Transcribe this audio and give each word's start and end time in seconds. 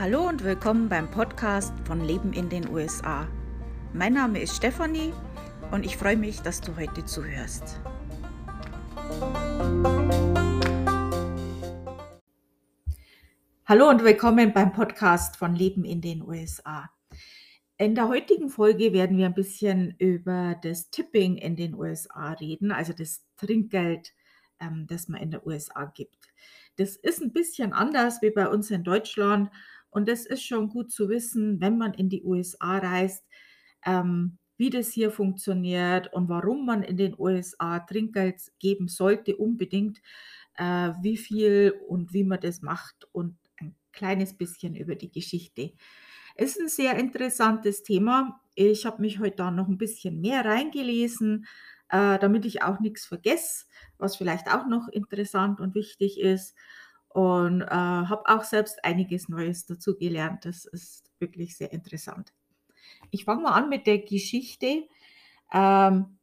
Hallo 0.00 0.28
und 0.28 0.44
willkommen 0.44 0.88
beim 0.88 1.10
Podcast 1.10 1.72
von 1.84 2.00
Leben 2.00 2.32
in 2.32 2.48
den 2.48 2.68
USA. 2.68 3.26
Mein 3.92 4.12
Name 4.12 4.40
ist 4.40 4.54
Stefanie 4.54 5.12
und 5.72 5.84
ich 5.84 5.96
freue 5.96 6.16
mich, 6.16 6.40
dass 6.40 6.60
du 6.60 6.76
heute 6.76 7.04
zuhörst. 7.04 7.80
Hallo 13.66 13.88
und 13.88 14.04
willkommen 14.04 14.52
beim 14.52 14.72
Podcast 14.72 15.36
von 15.36 15.56
Leben 15.56 15.84
in 15.84 16.00
den 16.00 16.22
USA. 16.22 16.88
In 17.76 17.96
der 17.96 18.06
heutigen 18.06 18.50
Folge 18.50 18.92
werden 18.92 19.18
wir 19.18 19.26
ein 19.26 19.34
bisschen 19.34 19.96
über 19.98 20.54
das 20.62 20.90
Tipping 20.90 21.38
in 21.38 21.56
den 21.56 21.74
USA 21.74 22.34
reden, 22.34 22.70
also 22.70 22.92
das 22.92 23.26
Trinkgeld, 23.36 24.12
ähm, 24.60 24.86
das 24.88 25.08
man 25.08 25.20
in 25.20 25.32
den 25.32 25.40
USA 25.44 25.86
gibt. 25.86 26.28
Das 26.76 26.94
ist 26.94 27.20
ein 27.20 27.32
bisschen 27.32 27.72
anders 27.72 28.22
wie 28.22 28.30
bei 28.30 28.46
uns 28.46 28.70
in 28.70 28.84
Deutschland 28.84 29.50
und 29.90 30.08
das 30.08 30.26
ist 30.26 30.44
schon 30.44 30.68
gut 30.68 30.90
zu 30.92 31.08
wissen, 31.08 31.60
wenn 31.60 31.78
man 31.78 31.94
in 31.94 32.08
die 32.08 32.22
USA 32.24 32.78
reist, 32.78 33.24
ähm, 33.84 34.38
wie 34.56 34.70
das 34.70 34.90
hier 34.90 35.10
funktioniert 35.10 36.12
und 36.12 36.28
warum 36.28 36.66
man 36.66 36.82
in 36.82 36.96
den 36.96 37.14
USA 37.18 37.78
Trinkgeld 37.80 38.40
geben 38.58 38.88
sollte, 38.88 39.36
unbedingt, 39.36 40.00
äh, 40.56 40.92
wie 41.00 41.16
viel 41.16 41.74
und 41.86 42.12
wie 42.12 42.24
man 42.24 42.40
das 42.40 42.60
macht 42.62 43.06
und 43.12 43.38
ein 43.60 43.76
kleines 43.92 44.34
bisschen 44.36 44.74
über 44.74 44.96
die 44.96 45.10
Geschichte. 45.12 45.72
Ist 46.36 46.60
ein 46.60 46.68
sehr 46.68 46.96
interessantes 46.96 47.82
Thema. 47.82 48.40
Ich 48.54 48.86
habe 48.86 49.00
mich 49.02 49.18
heute 49.20 49.36
da 49.36 49.50
noch 49.50 49.68
ein 49.68 49.78
bisschen 49.78 50.20
mehr 50.20 50.44
reingelesen, 50.44 51.46
äh, 51.88 52.18
damit 52.18 52.44
ich 52.44 52.62
auch 52.62 52.80
nichts 52.80 53.06
vergesse, 53.06 53.66
was 53.96 54.16
vielleicht 54.16 54.48
auch 54.52 54.66
noch 54.66 54.88
interessant 54.88 55.60
und 55.60 55.74
wichtig 55.74 56.20
ist 56.20 56.54
und, 57.18 57.62
äh, 57.62 57.66
habe 57.66 58.22
auch 58.26 58.44
selbst 58.44 58.84
einiges 58.84 59.28
Neues 59.28 59.66
dazu 59.66 59.96
gelernt. 59.96 60.44
Das 60.44 60.64
ist 60.66 61.10
wirklich 61.18 61.56
sehr 61.56 61.72
interessant. 61.72 62.32
Ich 63.10 63.24
fange 63.24 63.42
mal 63.42 63.54
an 63.54 63.68
mit 63.68 63.88
der 63.88 63.98
Geschichte. 63.98 64.84
Ähm, 65.52 66.18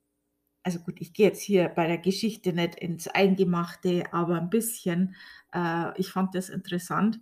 also 0.64 0.80
gut, 0.80 1.02
ich 1.02 1.11
gehe 1.11 1.28
jetzt 1.28 1.42
hier 1.42 1.67
bei 1.67 1.88
der 1.88 1.97
Geschichte 1.97 2.53
nicht 2.53 2.75
ins 2.75 3.09
Eingemachte, 3.09 4.06
aber 4.14 4.39
ein 4.39 4.50
bisschen. 4.50 5.17
Äh, 5.53 6.00
ich 6.00 6.11
fand 6.11 6.34
das 6.34 6.47
interessant. 6.47 7.19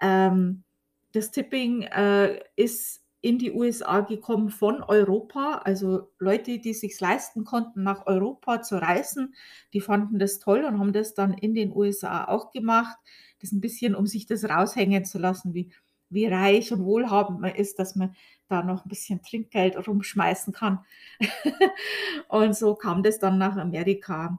Ähm, 0.00 0.64
das 1.12 1.30
Tipping 1.30 1.82
äh, 1.82 2.40
ist 2.56 3.03
in 3.24 3.38
die 3.38 3.52
USA 3.52 4.00
gekommen 4.00 4.50
von 4.50 4.82
Europa. 4.82 5.62
Also 5.64 6.10
Leute, 6.18 6.58
die 6.58 6.74
sich 6.74 7.00
leisten 7.00 7.44
konnten, 7.44 7.82
nach 7.82 8.06
Europa 8.06 8.60
zu 8.60 8.76
reisen, 8.76 9.34
die 9.72 9.80
fanden 9.80 10.18
das 10.18 10.40
toll 10.40 10.62
und 10.62 10.78
haben 10.78 10.92
das 10.92 11.14
dann 11.14 11.32
in 11.32 11.54
den 11.54 11.74
USA 11.74 12.26
auch 12.26 12.50
gemacht. 12.52 12.98
Das 13.40 13.50
ein 13.50 13.62
bisschen, 13.62 13.94
um 13.94 14.06
sich 14.06 14.26
das 14.26 14.44
raushängen 14.44 15.06
zu 15.06 15.18
lassen, 15.18 15.54
wie, 15.54 15.72
wie 16.10 16.26
reich 16.26 16.70
und 16.70 16.84
wohlhabend 16.84 17.40
man 17.40 17.54
ist, 17.54 17.78
dass 17.78 17.96
man 17.96 18.14
da 18.48 18.62
noch 18.62 18.84
ein 18.84 18.90
bisschen 18.90 19.22
Trinkgeld 19.22 19.88
rumschmeißen 19.88 20.52
kann. 20.52 20.84
und 22.28 22.54
so 22.54 22.74
kam 22.74 23.02
das 23.02 23.18
dann 23.20 23.38
nach 23.38 23.56
Amerika. 23.56 24.38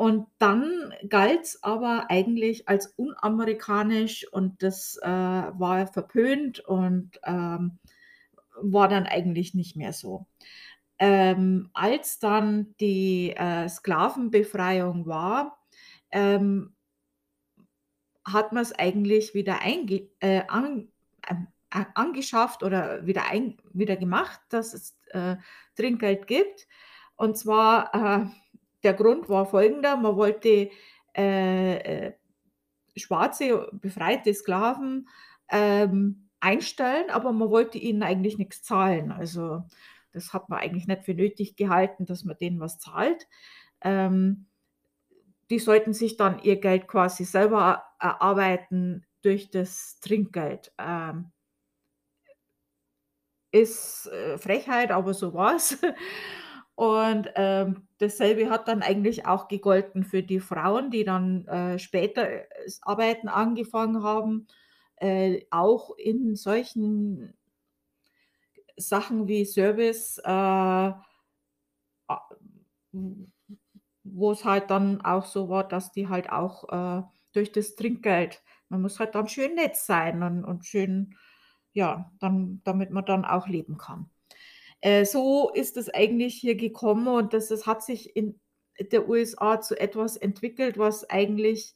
Und 0.00 0.28
dann 0.38 0.94
galt 1.10 1.42
es 1.42 1.62
aber 1.62 2.06
eigentlich 2.08 2.70
als 2.70 2.86
unamerikanisch 2.96 4.26
und 4.32 4.62
das 4.62 4.98
äh, 5.02 5.06
war 5.06 5.86
verpönt 5.88 6.60
und 6.60 7.20
ähm, 7.22 7.78
war 8.62 8.88
dann 8.88 9.04
eigentlich 9.04 9.52
nicht 9.52 9.76
mehr 9.76 9.92
so. 9.92 10.24
Ähm, 10.98 11.68
als 11.74 12.18
dann 12.18 12.74
die 12.80 13.36
äh, 13.36 13.68
Sklavenbefreiung 13.68 15.04
war, 15.04 15.58
ähm, 16.10 16.72
hat 18.24 18.54
man 18.54 18.62
es 18.62 18.72
eigentlich 18.72 19.34
wieder 19.34 19.58
äh, 19.62 20.44
an, 20.48 20.88
äh, 21.26 21.84
angeschafft 21.92 22.62
oder 22.62 23.06
wieder, 23.06 23.24
wieder 23.74 23.96
gemacht, 23.96 24.40
dass 24.48 24.72
es 24.72 24.98
äh, 25.08 25.36
Trinkgeld 25.76 26.26
gibt. 26.26 26.68
Und 27.16 27.36
zwar 27.36 27.94
äh, 27.94 28.26
der 28.82 28.94
Grund 28.94 29.28
war 29.28 29.46
folgender: 29.46 29.96
Man 29.96 30.16
wollte 30.16 30.70
äh, 31.16 32.06
äh, 32.06 32.12
schwarze, 32.96 33.68
befreite 33.72 34.32
Sklaven 34.34 35.08
ähm, 35.50 36.28
einstellen, 36.40 37.10
aber 37.10 37.32
man 37.32 37.50
wollte 37.50 37.78
ihnen 37.78 38.02
eigentlich 38.02 38.38
nichts 38.38 38.62
zahlen. 38.62 39.12
Also 39.12 39.62
das 40.12 40.32
hat 40.32 40.48
man 40.48 40.60
eigentlich 40.60 40.86
nicht 40.86 41.04
für 41.04 41.14
nötig 41.14 41.56
gehalten, 41.56 42.06
dass 42.06 42.24
man 42.24 42.36
denen 42.38 42.60
was 42.60 42.78
zahlt. 42.78 43.28
Ähm, 43.82 44.46
die 45.50 45.58
sollten 45.58 45.92
sich 45.92 46.16
dann 46.16 46.38
ihr 46.40 46.60
Geld 46.60 46.86
quasi 46.88 47.24
selber 47.24 47.84
erarbeiten 47.98 49.04
durch 49.22 49.50
das 49.50 49.98
Trinkgeld. 50.00 50.72
Ähm, 50.78 51.32
ist 53.52 54.06
äh, 54.06 54.38
Frechheit, 54.38 54.92
aber 54.92 55.12
so 55.12 55.34
war 55.34 55.56
es. 55.56 55.78
Und 56.80 57.28
ähm, 57.34 57.86
dasselbe 57.98 58.48
hat 58.48 58.66
dann 58.66 58.80
eigentlich 58.82 59.26
auch 59.26 59.48
gegolten 59.48 60.02
für 60.02 60.22
die 60.22 60.40
Frauen, 60.40 60.90
die 60.90 61.04
dann 61.04 61.46
äh, 61.46 61.78
später 61.78 62.26
äh, 62.26 62.46
das 62.64 62.82
Arbeiten 62.82 63.28
angefangen 63.28 64.02
haben, 64.02 64.46
äh, 64.96 65.42
auch 65.50 65.94
in 65.98 66.36
solchen 66.36 67.34
Sachen 68.76 69.28
wie 69.28 69.44
Service, 69.44 70.18
äh, 70.24 70.92
wo 74.04 74.32
es 74.32 74.44
halt 74.44 74.70
dann 74.70 75.00
auch 75.02 75.24
so 75.26 75.48
war, 75.48 75.66
dass 75.66 75.92
die 75.92 76.08
halt 76.08 76.30
auch 76.30 76.68
äh, 76.70 77.02
durch 77.32 77.52
das 77.52 77.74
Trinkgeld, 77.76 78.42
man 78.68 78.82
muss 78.82 78.98
halt 78.98 79.14
dann 79.14 79.28
schön 79.28 79.54
nett 79.54 79.76
sein 79.76 80.22
und, 80.22 80.44
und 80.44 80.64
schön, 80.66 81.16
ja, 81.72 82.10
dann, 82.20 82.60
damit 82.64 82.90
man 82.90 83.04
dann 83.04 83.24
auch 83.24 83.46
leben 83.48 83.78
kann. 83.78 84.09
Äh, 84.80 85.04
so 85.04 85.50
ist 85.50 85.76
es 85.76 85.92
eigentlich 85.92 86.34
hier 86.34 86.56
gekommen 86.56 87.08
und 87.08 87.32
das, 87.34 87.48
das 87.48 87.66
hat 87.66 87.82
sich 87.82 88.16
in 88.16 88.40
der 88.80 89.08
USA 89.08 89.60
zu 89.60 89.78
etwas 89.78 90.16
entwickelt, 90.16 90.78
was 90.78 91.08
eigentlich 91.08 91.74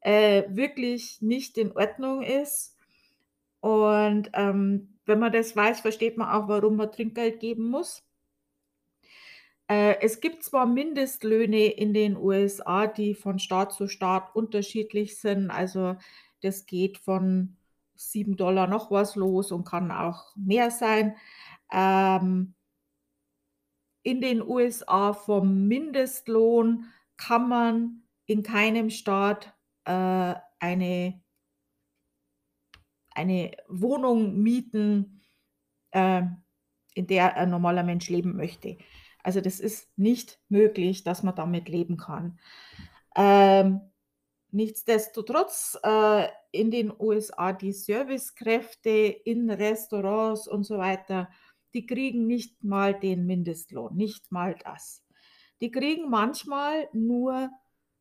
äh, 0.00 0.44
wirklich 0.48 1.22
nicht 1.22 1.56
in 1.56 1.72
Ordnung 1.72 2.22
ist. 2.22 2.76
Und 3.60 4.30
ähm, 4.34 4.98
wenn 5.06 5.18
man 5.18 5.32
das 5.32 5.56
weiß, 5.56 5.80
versteht 5.80 6.18
man 6.18 6.28
auch, 6.28 6.48
warum 6.48 6.76
man 6.76 6.92
Trinkgeld 6.92 7.40
geben 7.40 7.70
muss. 7.70 8.04
Äh, 9.68 10.00
es 10.00 10.20
gibt 10.20 10.42
zwar 10.42 10.66
Mindestlöhne 10.66 11.66
in 11.66 11.94
den 11.94 12.16
USA, 12.16 12.86
die 12.86 13.14
von 13.14 13.38
Staat 13.38 13.72
zu 13.72 13.88
Staat 13.88 14.34
unterschiedlich 14.34 15.18
sind. 15.18 15.50
Also 15.50 15.96
das 16.42 16.66
geht 16.66 16.98
von 16.98 17.56
7 17.94 18.36
Dollar 18.36 18.66
noch 18.66 18.90
was 18.90 19.16
los 19.16 19.52
und 19.52 19.64
kann 19.64 19.90
auch 19.90 20.34
mehr 20.36 20.70
sein. 20.70 21.16
Ähm, 21.72 22.54
in 24.02 24.20
den 24.20 24.42
USA 24.42 25.12
vom 25.12 25.68
Mindestlohn 25.68 26.86
kann 27.16 27.48
man 27.48 28.02
in 28.26 28.42
keinem 28.42 28.90
Staat 28.90 29.52
äh, 29.84 30.34
eine, 30.58 31.22
eine 33.10 33.52
Wohnung 33.68 34.42
mieten, 34.42 35.22
äh, 35.92 36.22
in 36.94 37.06
der 37.06 37.36
ein 37.36 37.50
normaler 37.50 37.82
Mensch 37.82 38.08
leben 38.08 38.36
möchte. 38.36 38.76
Also 39.22 39.40
das 39.40 39.60
ist 39.60 39.96
nicht 39.96 40.40
möglich, 40.48 41.04
dass 41.04 41.22
man 41.22 41.34
damit 41.36 41.68
leben 41.68 41.96
kann. 41.96 42.38
Ähm, 43.16 43.80
nichtsdestotrotz 44.50 45.78
äh, 45.82 46.28
in 46.50 46.70
den 46.70 46.92
USA 46.98 47.52
die 47.52 47.72
Servicekräfte 47.72 48.90
in 48.90 49.48
Restaurants 49.48 50.48
und 50.48 50.64
so 50.64 50.78
weiter 50.78 51.30
die 51.74 51.86
kriegen 51.86 52.26
nicht 52.26 52.62
mal 52.64 52.98
den 52.98 53.26
Mindestlohn, 53.26 53.96
nicht 53.96 54.30
mal 54.30 54.54
das. 54.64 55.04
Die 55.60 55.70
kriegen 55.70 56.10
manchmal 56.10 56.88
nur 56.92 57.50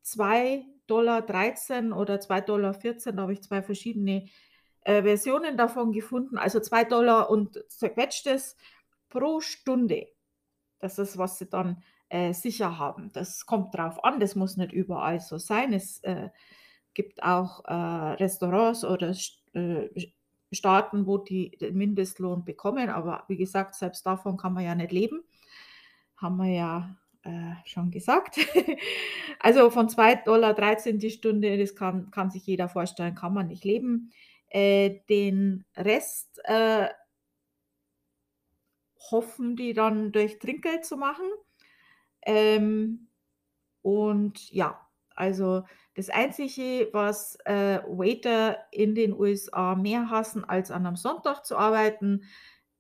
2,13 0.04 0.66
Dollar 0.88 1.98
oder 1.98 2.16
2,14 2.16 2.46
Dollar, 2.46 2.74
da 3.14 3.22
habe 3.22 3.34
ich 3.34 3.44
zwei 3.44 3.62
verschiedene 3.62 4.28
äh, 4.82 5.04
Versionen 5.04 5.58
davon 5.58 5.92
gefunden, 5.92 6.38
also 6.38 6.60
2 6.60 6.86
Dollar 6.86 7.30
und 7.30 7.64
zerquetschtes 7.70 8.56
pro 9.10 9.42
Stunde. 9.42 10.08
Das 10.80 10.98
ist, 10.98 11.18
was 11.18 11.38
sie 11.38 11.48
dann 11.48 11.84
äh, 12.10 12.34
sicher 12.34 12.80
haben. 12.80 13.12
Das 13.14 13.46
kommt 13.46 13.76
drauf 13.76 14.04
an, 14.04 14.20
das 14.20 14.36
muss 14.36 14.58
nicht 14.58 14.74
überall 14.74 15.20
so 15.20 15.38
sein. 15.38 15.74
Es 15.74 16.00
äh, 16.04 16.30
gibt 16.94 17.22
auch 17.24 17.64
äh, 17.66 17.74
Restaurants 17.74 18.84
oder 18.84 19.16
äh, 19.54 20.12
Staaten, 20.52 21.06
wo 21.06 21.18
die 21.18 21.52
den 21.58 21.78
Mindestlohn 21.78 22.44
bekommen. 22.46 22.90
Aber 22.90 23.24
wie 23.28 23.38
gesagt, 23.38 23.76
selbst 23.76 24.06
davon 24.06 24.38
kann 24.38 24.54
man 24.54 24.64
ja 24.64 24.76
nicht 24.76 24.92
leben. 24.92 25.24
Haben 26.18 26.38
wir 26.38 26.52
ja 26.52 26.96
äh, 27.24 27.54
schon 27.66 27.92
gesagt. 27.92 28.38
also 29.40 29.70
von 29.70 29.88
2,13 29.88 30.24
Dollar 30.26 30.54
die 30.54 31.10
Stunde, 31.10 31.58
das 31.58 31.76
kann, 31.76 32.12
kann 32.12 32.32
sich 32.32 32.46
jeder 32.46 32.70
vorstellen, 32.70 33.16
kann 33.16 33.34
man 33.34 33.48
nicht 33.48 33.64
leben. 33.64 34.12
Äh, 34.50 35.00
den 35.10 35.66
Rest 35.78 36.42
äh, 36.44 36.90
hoffen 39.12 39.56
die 39.56 39.74
dann 39.74 40.12
durch 40.12 40.40
Trinkgeld 40.40 40.86
zu 40.86 40.98
machen. 40.98 41.26
Ähm, 42.24 43.08
und 43.82 44.52
ja, 44.52 44.80
also 45.16 45.64
Das 46.02 46.10
Einzige, 46.10 46.90
was, 46.94 47.38
äh, 47.46 47.80
Waiter 47.86 48.58
in 48.72 48.96
den 48.96 49.14
USA 49.14 49.76
mehr 49.76 50.10
hassen, 50.10 50.44
als 50.44 50.72
an 50.72 50.82
'nem 50.82 50.96
Sonntag 50.96 51.46
zu 51.46 51.56
arbeiten, 51.58 52.24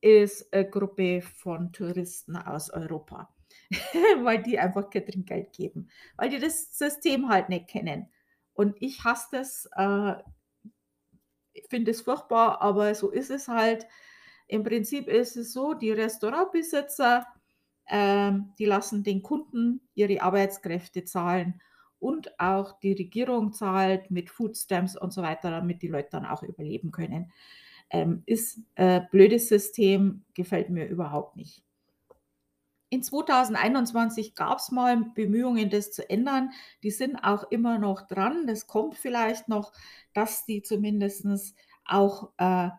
ist 0.02 0.52
a 0.56 0.64
Gruppe 0.64 1.22
von 1.22 1.72
Touristen 1.72 2.36
aus 2.36 2.72
Europa, 2.72 3.30
weil 4.24 4.42
die 4.42 4.58
einfach 4.58 4.90
kein 4.90 5.06
Trinkgeld 5.06 5.54
geben, 5.54 5.90
weil 6.18 6.30
die 6.30 6.40
das 6.40 6.76
System 6.76 7.30
halt 7.30 7.50
nicht 7.50 7.68
kennen. 7.68 8.08
Und 8.54 8.76
ich 8.82 9.04
hasse 9.04 9.28
das, 9.34 9.70
äh 9.76 10.16
ich 11.54 11.66
finde 11.70 11.92
es 11.92 12.02
furchtbar, 12.02 12.62
aber 12.62 12.96
so 12.96 13.10
ist 13.12 13.30
es 13.30 13.48
halt. 13.48 13.86
Im 14.48 14.64
Prinzip 14.64 15.08
ist 15.08 15.38
es 15.38 15.54
so, 15.54 15.74
die 15.74 15.92
Restaurantbesitzer, 15.92 17.28
ähm, 17.88 18.54
die 18.60 18.66
lassen 18.66 19.04
den 19.04 19.22
Kunden 19.22 19.82
ihre 19.94 20.22
Arbeitskräfte 20.22 21.04
zahlen 21.06 21.62
und 22.01 22.39
auch 22.39 22.80
die 22.80 22.94
Regierung 22.94 23.53
zahlt 23.53 24.12
mit 24.12 24.30
Food 24.30 24.57
Stamps 24.57 24.98
und 24.98 25.13
so 25.13 25.21
weiter, 25.21 25.51
damit 25.51 25.81
die 25.81 25.88
Leute 25.88 26.09
dann 26.12 26.25
auch 26.25 26.44
überleben 26.44 26.92
können. 26.92 27.31
Ähm, 27.89 28.24
ist, 28.25 28.59
äh, 28.75 29.01
blödes 29.12 29.50
System, 29.50 30.24
gefällt 30.33 30.69
mir 30.69 30.88
überhaupt 30.88 31.36
nicht. 31.36 31.63
In 32.89 33.03
2021 33.03 34.36
gab's 34.36 34.71
mal 34.71 34.98
Bemühungen, 35.15 35.69
das 35.69 35.92
zu 35.92 36.09
ändern. 36.09 36.51
Die 36.83 36.92
sind 36.92 37.18
auch 37.18 37.50
immer 37.51 37.77
noch 37.77 38.07
dran. 38.07 38.48
Das 38.48 38.68
kommt 38.68 38.95
vielleicht 38.95 39.48
noch, 39.48 39.71
dass 40.13 40.45
die 40.45 40.62
zumindestens 40.62 41.56
auch, 41.86 42.31
äh, 42.38 42.69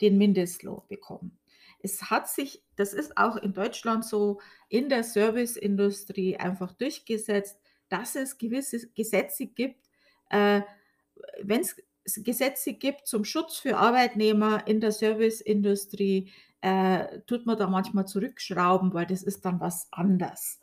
den 0.00 0.16
Mindestlohn 0.16 0.82
bekommen. 0.88 1.38
Es 1.80 2.10
hat 2.10 2.28
sich 2.28 2.62
das 2.78 2.92
ist 2.92 3.18
auch 3.18 3.36
in 3.36 3.52
Deutschland 3.52 4.04
so 4.04 4.40
in 4.68 4.88
der 4.88 5.02
Serviceindustrie 5.02 6.36
einfach 6.36 6.72
durchgesetzt, 6.72 7.60
dass 7.88 8.16
es 8.16 8.38
gewisse 8.38 8.88
Gesetze 8.94 9.46
gibt, 9.46 9.88
äh, 10.30 10.62
wenn's 11.42 11.76
s 12.04 12.22
Gesetze 12.24 12.74
gibt 12.74 13.06
zum 13.08 13.24
Schutz 13.24 13.58
für 13.58 13.76
Arbeitnehmer 13.78 14.66
in 14.66 14.80
der 14.80 14.92
Serviceindustrie, 14.92 16.30
äh, 16.62 17.20
tut 17.26 17.46
man 17.46 17.58
da 17.58 17.68
manchmal 17.68 18.06
zurückschrauben, 18.08 18.94
weil 18.94 19.06
das 19.06 19.22
ist 19.22 19.44
dann 19.44 19.60
was 19.60 19.88
anders. 19.92 20.60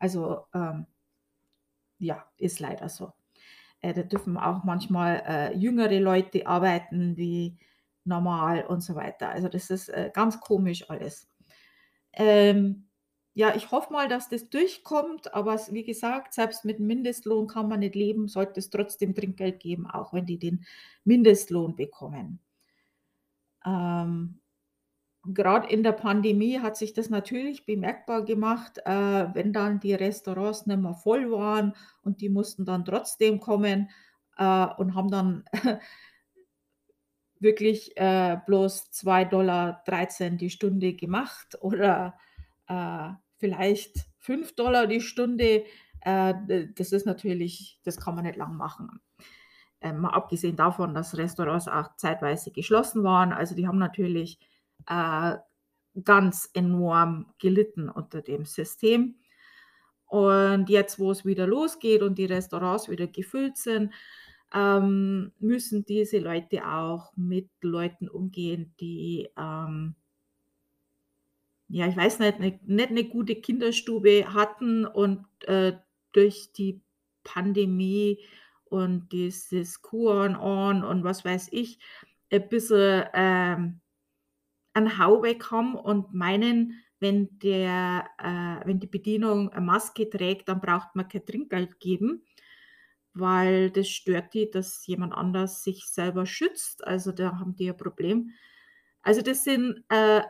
Also, 0.00 0.46
ähm 0.54 0.86
ja, 2.00 2.24
ist 2.38 2.60
leider 2.60 2.88
so. 2.88 3.12
Äh, 3.80 3.94
da 3.94 4.02
dürfen 4.02 4.36
auch 4.38 4.64
manchmal, 4.64 5.22
äh, 5.26 5.56
jüngere 5.56 6.00
Leute 6.00 6.46
arbeiten 6.46 7.16
wie 7.16 7.58
normal 8.04 8.64
und 8.66 8.82
so 8.82 8.94
weiter. 8.94 9.30
Also, 9.30 9.48
das 9.48 9.70
ist, 9.70 9.88
äh, 9.90 10.10
ganz 10.14 10.40
komisch 10.40 10.90
alles. 10.90 11.28
Ähm, 12.14 12.88
ja, 13.34 13.54
ich 13.56 13.70
hoffe 13.72 13.92
mal, 13.92 14.08
dass 14.08 14.28
das 14.28 14.48
durchkommt, 14.48 15.34
aber 15.34 15.58
wie 15.70 15.84
gesagt, 15.84 16.34
selbst 16.34 16.64
mit 16.64 16.78
Mindestlohn 16.80 17.48
kann 17.48 17.68
man 17.68 17.80
nicht 17.80 17.96
leben, 17.96 18.28
sollte 18.28 18.60
es 18.60 18.70
trotzdem 18.70 19.14
Trinkgeld 19.14 19.58
geben, 19.60 19.86
auch 19.88 20.12
wenn 20.12 20.24
die 20.26 20.38
den 20.38 20.64
Mindestlohn 21.04 21.74
bekommen. 21.74 22.38
Ähm, 23.66 24.40
grad 25.34 25.70
in 25.70 25.82
der 25.82 25.92
Pandemie 25.92 26.60
hat 26.60 26.76
sich 26.76 26.92
das 26.92 27.10
natürlich 27.10 27.66
bemerkbar 27.66 28.24
gemacht, 28.24 28.78
äh, 28.84 29.34
wenn 29.34 29.52
dann 29.52 29.80
die 29.80 29.94
Restaurants 29.94 30.66
nicht 30.66 30.80
mehr 30.80 30.94
voll 30.94 31.30
waren 31.30 31.74
und 32.02 32.20
die 32.20 32.28
mussten 32.28 32.64
dann 32.64 32.84
trotzdem 32.84 33.40
kommen, 33.40 33.90
äh, 34.36 34.66
und 34.78 34.94
haben 34.94 35.10
dann 35.10 35.44
wirklich, 37.40 37.96
äh, 37.96 38.38
bloß 38.46 38.90
2,13 38.92 40.36
$ 40.36 40.36
die 40.38 40.50
Stunde 40.50 40.94
gemacht 40.94 41.58
oder, 41.60 42.18
äh, 42.68 43.10
vielleicht 43.38 44.06
5 44.18 44.54
$ 44.56 44.86
die 44.86 45.00
Stunde. 45.00 45.64
Äh, 46.00 46.34
das 46.74 46.92
ist 46.92 47.06
natürlich 47.06 47.80
das 47.84 47.98
kann 47.98 48.14
man 48.14 48.24
nicht 48.24 48.36
lang 48.36 48.56
machen. 48.56 49.00
Ähm, 49.80 50.00
mal 50.00 50.10
abgesehen 50.10 50.56
davon, 50.56 50.94
dass 50.94 51.16
Restaurants 51.16 51.68
auch 51.68 51.96
zeitweise 51.96 52.50
geschlossen 52.50 53.04
waren. 53.04 53.32
Also, 53.32 53.54
die 53.54 53.66
haben 53.66 53.78
natürlich, 53.78 54.38
äh, 54.88 55.36
ganz 56.02 56.50
enorm 56.54 57.32
gelitten 57.38 57.88
unter 57.88 58.22
dem 58.22 58.44
System. 58.46 59.16
Und 60.06 60.68
jetzt, 60.70 60.98
wo's 60.98 61.24
wieder 61.24 61.46
losgeht 61.46 62.02
und 62.02 62.18
die 62.18 62.26
Restaurants 62.26 62.88
wieder 62.88 63.06
gefüllt 63.06 63.56
sind, 63.56 63.92
ähm, 64.54 65.32
müssen 65.38 65.84
diese 65.84 66.18
Leute 66.18 66.66
auch 66.66 67.12
mit 67.16 67.50
Leuten 67.62 68.08
umgehen, 68.08 68.74
die, 68.80 69.28
ähm 69.38 69.96
ja, 71.74 71.88
ich 71.88 71.96
weiß 71.96 72.20
nicht, 72.20 72.40
ni 72.40 72.60
nicht 72.66 72.90
'ne 72.92 73.04
gute 73.04 73.34
Kinderstube 73.36 74.32
hatten 74.34 74.86
und, 74.86 75.26
äh, 75.46 75.74
durch 76.12 76.52
die 76.52 76.80
Pandemie 77.24 78.20
und 78.64 79.10
dieses 79.12 79.82
Kuon-On 79.82 80.84
und 80.84 81.04
was 81.04 81.24
weiß 81.24 81.48
ich, 81.52 81.80
a 82.32 82.38
bisschen, 82.38 83.04
ähm, 83.14 83.80
'n 84.76 84.98
Hau 84.98 85.22
weg 85.22 85.52
und 85.52 86.14
meinen, 86.14 86.82
wenn 87.00 87.38
der 87.40 88.06
äh, 88.18 88.66
wenn 88.68 88.80
die 88.80 88.86
Bedienung 88.88 89.52
a 89.52 89.60
Maske 89.60 90.10
trägt, 90.10 90.48
dann 90.48 90.60
braucht 90.62 90.94
man 90.96 91.08
kein 91.08 91.26
Trinkgeld 91.26 91.80
geben, 91.80 92.24
weil 93.14 93.70
das 93.72 93.88
stört 93.90 94.34
die, 94.34 94.50
dass 94.50 94.86
jemand 94.86 95.14
anders 95.14 95.64
sich 95.64 95.86
selber 95.86 96.26
schützt. 96.26 96.86
Also, 96.86 97.12
da 97.12 97.38
haben 97.40 97.56
die 97.56 97.70
ein 97.70 97.76
Problem. 97.78 98.30
Also, 99.02 99.22
das 99.22 99.44
sind, 99.44 99.84
äh 99.90 100.22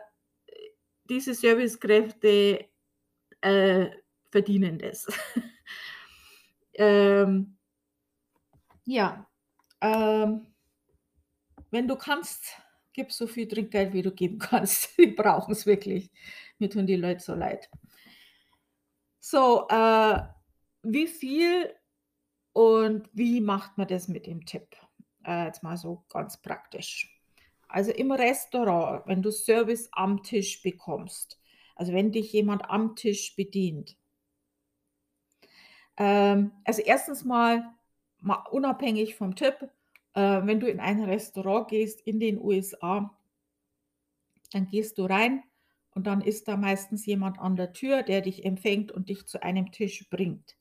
diese 1.09 1.33
Servicekräfte, 1.33 2.65
äh, 3.41 3.89
verdienen 4.31 4.77
das. 4.77 5.07
Ähm 6.77 7.55
ja, 8.83 9.25
ähm 9.79 10.45
wenn 11.71 11.87
du 11.87 11.95
kannst, 11.95 12.61
gib 12.93 13.11
so 13.11 13.27
viel 13.27 13.47
Trinkgeld, 13.47 13.93
wie 13.93 14.01
du 14.01 14.11
geben 14.11 14.39
kannst. 14.39 14.89
Die 14.97 15.07
brauchen's 15.07 15.65
wirklich. 15.65 16.11
Mir 16.57 16.69
tun 16.69 16.87
die 16.87 16.95
Leute 16.95 17.21
so 17.21 17.33
leid. 17.35 17.69
So, 19.19 19.67
äh, 19.69 20.19
wie 20.83 21.07
viel 21.07 21.73
und 22.53 23.09
wie 23.11 23.41
macht 23.41 23.77
man 23.77 23.87
das 23.87 24.07
mit 24.07 24.27
dem 24.27 24.45
Tipp? 24.45 24.75
Äh, 25.25 25.45
jetzt 25.45 25.63
mal 25.63 25.75
so 25.75 26.05
ganz 26.07 26.41
praktisch. 26.41 27.14
Also, 27.67 27.91
im 27.91 28.11
Restaurant, 28.11 29.03
wenn 29.07 29.21
du 29.21 29.31
Service 29.31 29.89
am 29.91 30.23
Tisch 30.23 30.61
bekommst, 30.61 31.39
also, 31.75 31.93
wenn 31.93 32.11
dich 32.11 32.31
jemand 32.33 32.69
am 32.69 32.95
Tisch 32.95 33.35
bedient 33.35 33.97
ähm, 35.97 36.51
also, 36.65 36.81
erstens 36.81 37.23
mal, 37.23 37.73
ma 38.21 38.43
unabhängig 38.51 39.15
vom 39.15 39.35
Tipp, 39.35 39.69
äh, 40.13 40.41
wenn 40.45 40.59
du 40.59 40.67
in 40.67 40.79
ein 40.79 41.03
Restaurant 41.03 41.67
gehst 41.69 42.01
in 42.01 42.19
den 42.19 42.39
USA 42.39 43.15
dann 44.55 44.67
gehst 44.67 44.97
du 44.97 45.03
rein 45.03 45.43
und 45.91 46.07
dann 46.07 46.21
ist 46.21 46.47
da 46.47 46.57
meistens 46.57 47.05
jemand 47.05 47.39
an 47.39 47.55
der 47.55 47.73
Tür, 47.73 48.03
der 48.03 48.21
dich 48.21 48.45
empfängt 48.45 48.91
und 48.91 49.09
dich 49.09 49.25
zu 49.27 49.43
einem 49.43 49.71
Tisch 49.71 50.09
bringt. 50.09 50.55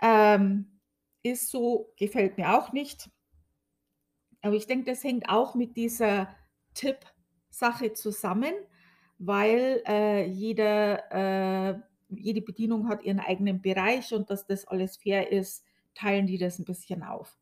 Ähm, 0.00 0.80
ist 1.22 1.50
so, 1.50 1.92
gefällt 1.96 2.38
mir 2.38 2.56
auch 2.56 2.72
nicht. 2.72 3.10
Aber 4.46 4.54
ich 4.56 4.66
denke, 4.68 4.90
das 4.92 5.02
hängt 5.04 5.28
auch 5.28 5.54
mit 5.56 5.76
dieser 5.76 6.28
Tipp-Sache 6.74 7.92
zusammen, 7.94 8.54
weil, 9.18 9.82
äh, 9.86 10.24
jeder 10.26 11.72
äh, 11.74 11.80
jede 12.10 12.40
Bedienung 12.42 12.88
hat 12.88 13.02
ihren 13.02 13.18
eigenen 13.18 13.60
Bereich 13.62 14.14
und 14.14 14.30
dass 14.30 14.46
das 14.46 14.64
alles 14.68 14.96
fair 14.98 15.32
ist, 15.32 15.64
teilen 15.94 16.26
die 16.28 16.38
das 16.38 16.58
'n 16.60 16.64
bisschen 16.64 17.02
auf. 17.02 17.36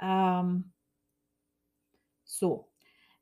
Ähm 0.00 0.72
so, 2.30 2.68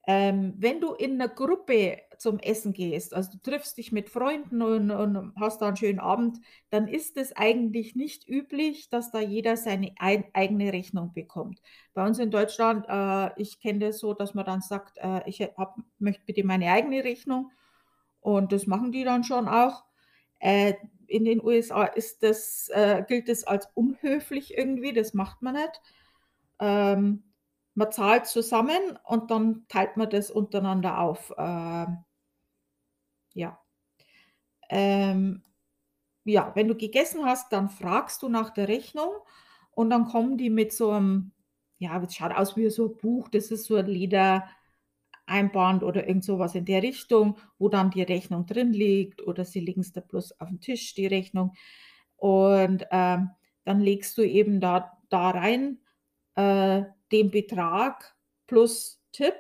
ähm, 0.07 0.55
wenn 0.59 0.81
du 0.81 0.95
in 0.95 1.17
'ner 1.19 1.29
Gruppe 1.29 1.99
zum 2.19 2.39
Essen 2.41 2.73
gehst, 2.73 3.15
also, 3.15 3.33
du 3.33 3.39
triffst 3.51 3.79
dich 3.79 3.93
mit 3.93 4.09
Freunden 4.11 4.63
und 4.63 4.91
und 4.91 5.33
hast 5.41 5.63
da 5.63 5.69
'n 5.69 5.77
schönen 5.77 6.01
Abend, 6.01 6.39
dann 6.71 6.89
ist 6.89 7.17
es 7.17 7.33
eigentlich 7.37 7.97
nicht 7.97 8.29
üblich, 8.29 8.89
dass 8.91 9.11
da 9.13 9.21
jeder 9.21 9.57
seine 9.57 9.93
ei 9.99 10.25
eigene 10.35 10.73
Rechnung 10.73 11.13
bekommt. 11.15 11.61
Bei 11.95 12.07
uns 12.07 12.19
in 12.19 12.31
Deutschland 12.31 12.87
äh, 12.89 13.31
ich 13.41 13.61
kenne 13.61 13.81
das 13.81 13.99
so, 13.99 14.15
dass 14.15 14.35
man 14.35 14.45
dann 14.47 14.61
sagt: 14.63 14.99
„Äh, 14.99 15.23
ich 15.29 15.41
hä 15.41 15.51
habe 15.57 15.83
möchte 15.99 16.25
bitte 16.27 16.45
meine 16.45 16.71
eigene 16.73 17.05
Rechnung.“ 17.05 17.51
Und 18.21 18.53
das 18.53 18.67
machen 18.67 18.93
die 18.93 19.05
dann 19.05 19.25
schon 19.25 19.49
auch. 19.49 19.85
Äh, 20.41 20.75
in 21.09 21.25
den 21.27 21.43
USA 21.45 21.85
ist 21.85 22.23
das 22.25 22.69
äh, 22.75 23.05
gilt 23.09 23.29
das 23.29 23.45
als 23.45 23.69
unhöflich 23.75 24.57
irgendwie, 24.59 24.93
das 24.95 25.15
macht 25.15 25.43
man 25.43 25.55
nicht. 25.57 25.81
Ähm, 26.61 27.25
man 27.77 27.93
zahlt 27.93 28.27
zusammen 28.27 28.99
und 29.07 29.31
dann 29.33 29.67
teilt 29.69 29.97
man 29.99 30.11
das 30.11 30.31
untereinander 30.33 31.01
auf. 31.01 31.33
Ähm. 31.39 32.06
Ähm, 34.71 35.43
ja, 36.25 36.53
wenn 36.57 36.69
du 36.69 36.77
gegessen 36.77 37.25
hast, 37.27 37.53
dann 37.53 37.69
fragst 37.71 38.23
du 38.23 38.29
nach 38.31 38.51
der 38.51 38.69
Rechnung 38.69 39.11
und 39.73 39.91
dann 39.91 40.07
kommen 40.07 40.39
die 40.39 40.51
mit 40.51 40.73
so 40.73 40.93
'm 40.93 41.33
ja, 41.79 41.99
das 42.01 42.15
schaut 42.17 42.33
aus 42.35 42.57
wie 42.57 42.71
so 42.71 42.87
'n 42.89 42.97
Buch, 42.99 43.29
das 43.31 43.51
ist 43.53 43.67
so 43.67 43.77
'n 43.77 43.87
Ledereinband 43.87 45.83
oder 45.85 46.09
irgend 46.09 46.25
so 46.25 46.39
was 46.41 46.55
in 46.57 46.65
der 46.67 46.83
Richtung, 46.85 47.37
wo 47.59 47.69
dann 47.71 47.91
die 47.91 48.03
Rechnung 48.03 48.47
drin 48.47 48.73
liegt 48.75 49.23
oder 49.27 49.45
sie 49.47 49.61
legen's 49.61 49.93
dir 49.93 50.03
bloß 50.03 50.41
auf 50.41 50.51
'n 50.51 50.61
Tisch, 50.61 50.95
die 50.95 51.07
Rechnung. 51.09 51.55
Und, 52.17 52.87
ähm, 52.93 53.31
dann 53.65 53.81
legst 53.81 54.19
du 54.19 54.23
eben 54.23 54.61
da 54.61 54.93
da 55.11 55.31
rein 55.31 55.81
äh, 56.37 56.85
den 57.13 57.31
Betrag 57.33 58.17
plus 58.49 59.03
Tipp 59.13 59.35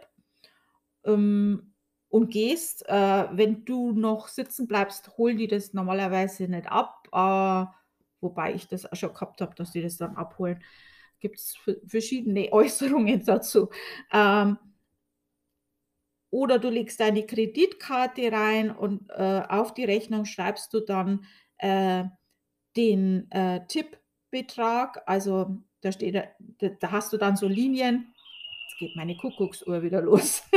ähm, 1.05 1.73
und 2.17 2.31
gehst. 2.31 2.89
Äh, 2.89 3.27
wenn 3.33 3.65
du 3.67 3.93
noch 3.93 4.29
sitzen 4.29 4.67
bleibst, 4.67 5.17
holen 5.19 5.37
die 5.37 5.49
das 5.49 5.75
normalerweise 5.75 6.49
nicht 6.49 6.67
ab, 6.67 7.07
äh, 7.13 7.67
wobei 8.23 8.55
ich 8.55 8.67
das 8.69 8.91
auch 8.91 8.97
schon 8.97 9.13
gehabt 9.13 9.43
habe, 9.43 9.55
dass 9.55 9.73
die 9.73 9.83
das 9.83 9.99
dann 9.99 10.17
abholen. 10.17 10.63
Gibt 11.21 11.37
es 11.37 11.59
verschiedene 11.87 12.49
Äußerungen 12.53 13.23
dazu. 13.25 13.69
Ähm, 14.13 14.57
oder 16.31 16.59
du 16.59 16.71
legst 16.71 17.01
deine 17.01 17.25
Kreditkarte 17.27 18.33
rein 18.33 18.71
und 18.71 19.11
äh, 19.11 19.43
auf 19.49 19.75
die 19.75 19.85
Rechnung 19.85 20.25
schreibst 20.25 20.73
du 20.73 20.81
dann 20.81 21.27
äh, 21.59 22.05
den 22.77 23.31
äh, 23.31 23.61
Tippbetrag. 23.67 25.03
Also 25.07 25.59
da 25.83 25.93
steht, 25.93 26.15
da, 26.15 26.69
da 26.69 26.91
hast 26.91 27.13
du 27.13 27.19
dann 27.19 27.37
so 27.37 27.47
Linien. 27.47 28.15
Jetzt 28.69 28.79
geht 28.79 28.97
meine 28.97 29.17
Kuckucksuhr 29.17 29.83
wieder 29.83 30.01
los. 30.01 30.43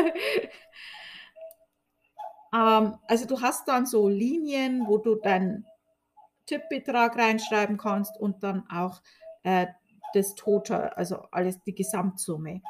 ähm, 2.54 2.96
also 3.08 3.26
du 3.26 3.42
hast 3.42 3.68
dann 3.68 3.86
so 3.86 4.08
Linien, 4.08 4.88
wo 4.88 4.98
du 4.98 5.16
deinen 5.16 5.66
Tippbetrag 6.46 7.16
reinschreiben 7.18 7.78
kannst 7.78 8.20
und 8.20 8.44
dann 8.44 8.64
auch 8.70 9.02
äh, 9.44 9.68
das 10.14 10.36
Total, 10.36 10.90
also 10.90 11.28
alles 11.32 11.62
die 11.64 11.76
Gesamtsumme. 11.76 12.62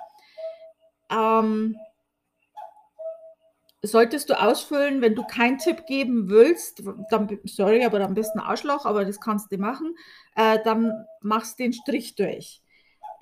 Ähm, 1.09 1.77
solltest 3.81 4.29
du 4.29 4.39
ausfüllen, 4.39 5.01
wenn 5.01 5.15
du 5.15 5.23
keinen 5.23 5.57
Tipp 5.57 5.85
geben 5.85 6.29
willst, 6.29 6.83
dann, 7.09 7.39
sorry, 7.45 7.85
aber 7.85 7.99
dann 7.99 8.13
bist 8.13 8.31
du 8.35 8.39
ein 8.39 8.45
Arschloch, 8.45 8.85
aber 8.85 9.05
das 9.05 9.21
kannst 9.21 9.51
du 9.51 9.57
machen, 9.57 9.95
äh, 10.35 10.59
dann 10.63 11.05
machst 11.21 11.59
du 11.59 11.63
den 11.63 11.73
Strich 11.73 12.15
durch. 12.15 12.61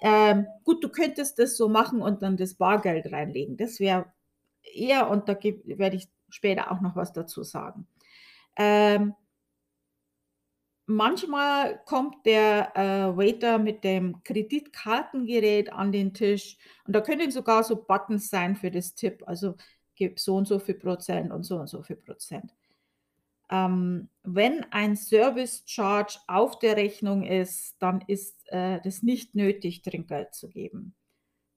Ähm, 0.01 0.47
gut, 0.63 0.83
du 0.83 0.89
könntest 0.89 1.39
das 1.39 1.57
so 1.57 1.69
machen 1.69 2.01
und 2.01 2.21
dann 2.21 2.37
das 2.37 2.55
Bargeld 2.55 3.11
reinlegen. 3.11 3.57
Das 3.57 3.79
wäre 3.79 4.11
eher, 4.63 5.09
und 5.09 5.29
da 5.29 5.37
werde 5.41 5.95
ich 5.95 6.07
später 6.29 6.71
auch 6.71 6.81
noch 6.81 6.95
was 6.95 7.13
dazu 7.13 7.43
sagen. 7.43 7.87
Ähm, 8.55 9.13
manchmal 10.87 11.81
kommt 11.85 12.25
der 12.25 12.75
äh, 12.75 13.17
Waiter 13.17 13.59
mit 13.59 13.83
dem 13.83 14.23
Kreditkartengerät 14.23 15.71
an 15.71 15.91
den 15.91 16.13
Tisch 16.13 16.57
und 16.85 16.95
da 16.95 17.01
können 17.01 17.31
sogar 17.31 17.63
so 17.63 17.75
Buttons 17.75 18.29
sein 18.29 18.55
für 18.55 18.71
das 18.71 18.95
Tipp. 18.95 19.23
Also 19.27 19.55
gib 19.95 20.19
so 20.19 20.35
und 20.35 20.47
so 20.47 20.59
viel 20.59 20.75
Prozent 20.75 21.31
und 21.31 21.43
so 21.43 21.57
und 21.59 21.67
so 21.67 21.83
viel 21.83 21.97
Prozent. 21.97 22.53
Ähm, 23.49 24.09
wenn 24.23 24.65
ein 24.71 24.95
Service 24.95 25.63
Charge 25.65 26.19
auf 26.27 26.59
der 26.59 26.75
Rechnung 26.75 27.23
ist, 27.23 27.75
dann 27.79 28.03
ist 28.07 28.51
äh, 28.51 28.79
das 28.83 29.03
nicht 29.03 29.35
nötig, 29.35 29.81
Trinkgeld 29.81 30.33
zu 30.33 30.49
geben. 30.49 30.95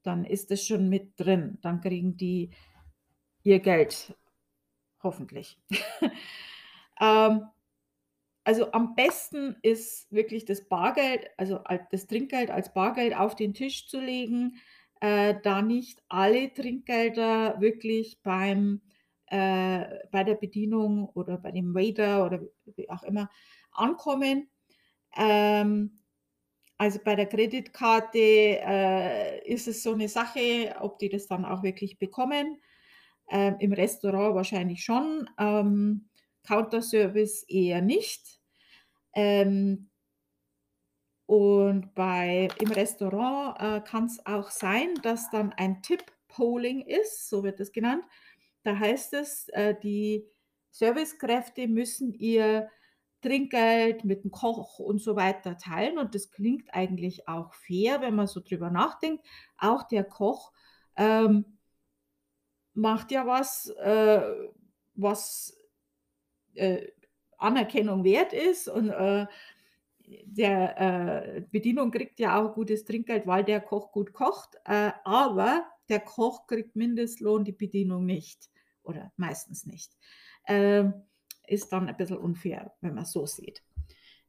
Dann 0.03 0.25
ist 0.25 0.51
es 0.51 0.67
schon 0.67 0.89
mit 0.89 1.19
drin. 1.19 1.59
Dann 1.63 1.81
kriegen 1.81 2.17
die 2.17 2.51
ihr 3.43 3.61
Geld. 3.61 4.15
Hoffentlich. 5.03 5.59
ähm, 7.01 7.47
also 8.45 8.73
am 8.73 8.95
besten 8.95 9.57
ist 9.63 10.11
wirklich 10.13 10.45
das 10.45 10.69
Bargeld, 10.69 11.29
also 11.37 11.61
das 11.91 12.07
Trinkgeld 12.07 12.51
als 12.51 12.73
Bargeld 12.73 13.17
auf 13.17 13.37
den 13.37 13.55
Tisch 13.55 13.89
zu 13.89 14.01
legen 14.01 14.61
äh, 15.01 15.35
da 15.43 15.63
nicht 15.63 16.03
alle 16.09 16.53
Trinkgelder 16.53 17.61
wirklich 17.61 18.21
beim, 18.23 18.83
äh, 19.27 19.85
bei 20.11 20.25
der 20.25 20.35
Bedienung 20.35 21.09
oder 21.15 21.39
bei 21.39 21.53
dem 21.53 21.75
Waiter 21.75 22.27
oder 22.27 22.41
wie 22.77 22.89
auch 22.91 23.03
immer 23.03 23.31
ankommen. 23.73 24.49
Ähm, 25.17 25.99
also 26.79 26.99
bei 27.03 27.17
der 27.17 27.27
Kreditkarte 27.27 28.19
äh, 28.19 29.53
ist 29.53 29.69
es 29.69 29.83
so 29.83 29.93
eine 29.93 30.09
Sache, 30.09 30.77
ob 30.81 30.99
die 30.99 31.09
das 31.09 31.27
dann 31.27 31.45
auch 31.45 31.63
wirklich 31.63 31.99
bekommen. 31.99 32.61
Ähm, 33.31 33.57
Im 33.61 33.73
Restaurant 33.73 34.35
wahrscheinlich 34.35 34.85
schon, 34.85 35.31
ähm, 35.39 36.09
Counterservice 36.45 37.45
eher 37.45 37.81
nicht. 37.81 38.41
Ähm, 39.15 39.91
und 41.27 41.95
bei, 41.95 42.49
im 42.59 42.73
Restaurant 42.73 43.57
äh, 43.61 43.89
kann 43.89 44.07
es 44.07 44.25
auch 44.27 44.51
sein, 44.51 44.95
dass 45.03 45.31
dann 45.31 45.53
ein 45.53 45.81
Tip-Polling 45.81 46.81
ist, 46.81 47.29
so 47.29 47.45
wird 47.45 47.61
es 47.61 47.71
genannt. 47.71 48.03
Da 48.65 48.77
heißt 48.77 49.15
es, 49.15 49.49
äh, 49.51 49.77
die 49.81 50.27
Servicekräfte 50.73 51.69
müssen 51.69 52.13
ihr 52.15 52.69
Trinkgeld 53.23 54.05
mit 54.05 54.25
dem 54.25 54.31
Koch 54.31 54.79
und 54.79 55.01
so 55.01 55.15
weiter 55.15 55.57
teilen. 55.57 55.99
Und 55.99 56.15
das 56.15 56.31
klingt 56.31 56.73
eigentlich 56.75 57.29
auch 57.29 57.55
fair, 57.55 58.01
wenn 58.01 58.15
man 58.15 58.27
so 58.27 58.41
drüber 58.41 58.71
nachdenkt. 58.71 59.25
Auch 59.59 59.85
der 59.85 60.05
Koch 60.05 60.53
ähm, 60.97 61.59
macht 62.81 63.11
ja 63.11 63.27
was, 63.27 63.69
äh, 63.69 64.23
was 64.95 65.57
äh, 66.55 66.89
Anerkennung 67.39 68.05
wert 68.05 68.33
ist 68.33 68.69
und 68.69 68.91
äh, 68.91 69.27
der 70.25 71.37
äh, 71.37 71.41
Bedienung 71.51 71.91
kriegt 71.91 72.19
ja 72.19 72.41
auch 72.41 72.55
gutes 72.55 72.85
Trinkgeld, 72.85 73.27
weil 73.27 73.45
der 73.45 73.61
Koch 73.61 73.93
gut 73.93 74.13
kocht, 74.13 74.57
äh, 74.65 74.91
aber 75.05 75.65
der 75.89 76.01
Koch 76.01 76.47
kriegt 76.47 76.75
Mindestlohn, 76.75 77.45
die 77.45 77.53
Bedienung 77.53 78.07
nicht 78.07 78.51
oder 78.83 79.13
meistens 79.17 79.67
nicht. 79.67 79.97
Äh, 80.45 80.91
ist 81.47 81.73
dann 81.73 81.89
ein 81.89 81.97
bisschen 81.97 82.19
unfair, 82.19 82.73
wenn 82.81 82.95
man 82.95 83.05
so 83.05 83.27
sieht. 83.27 83.63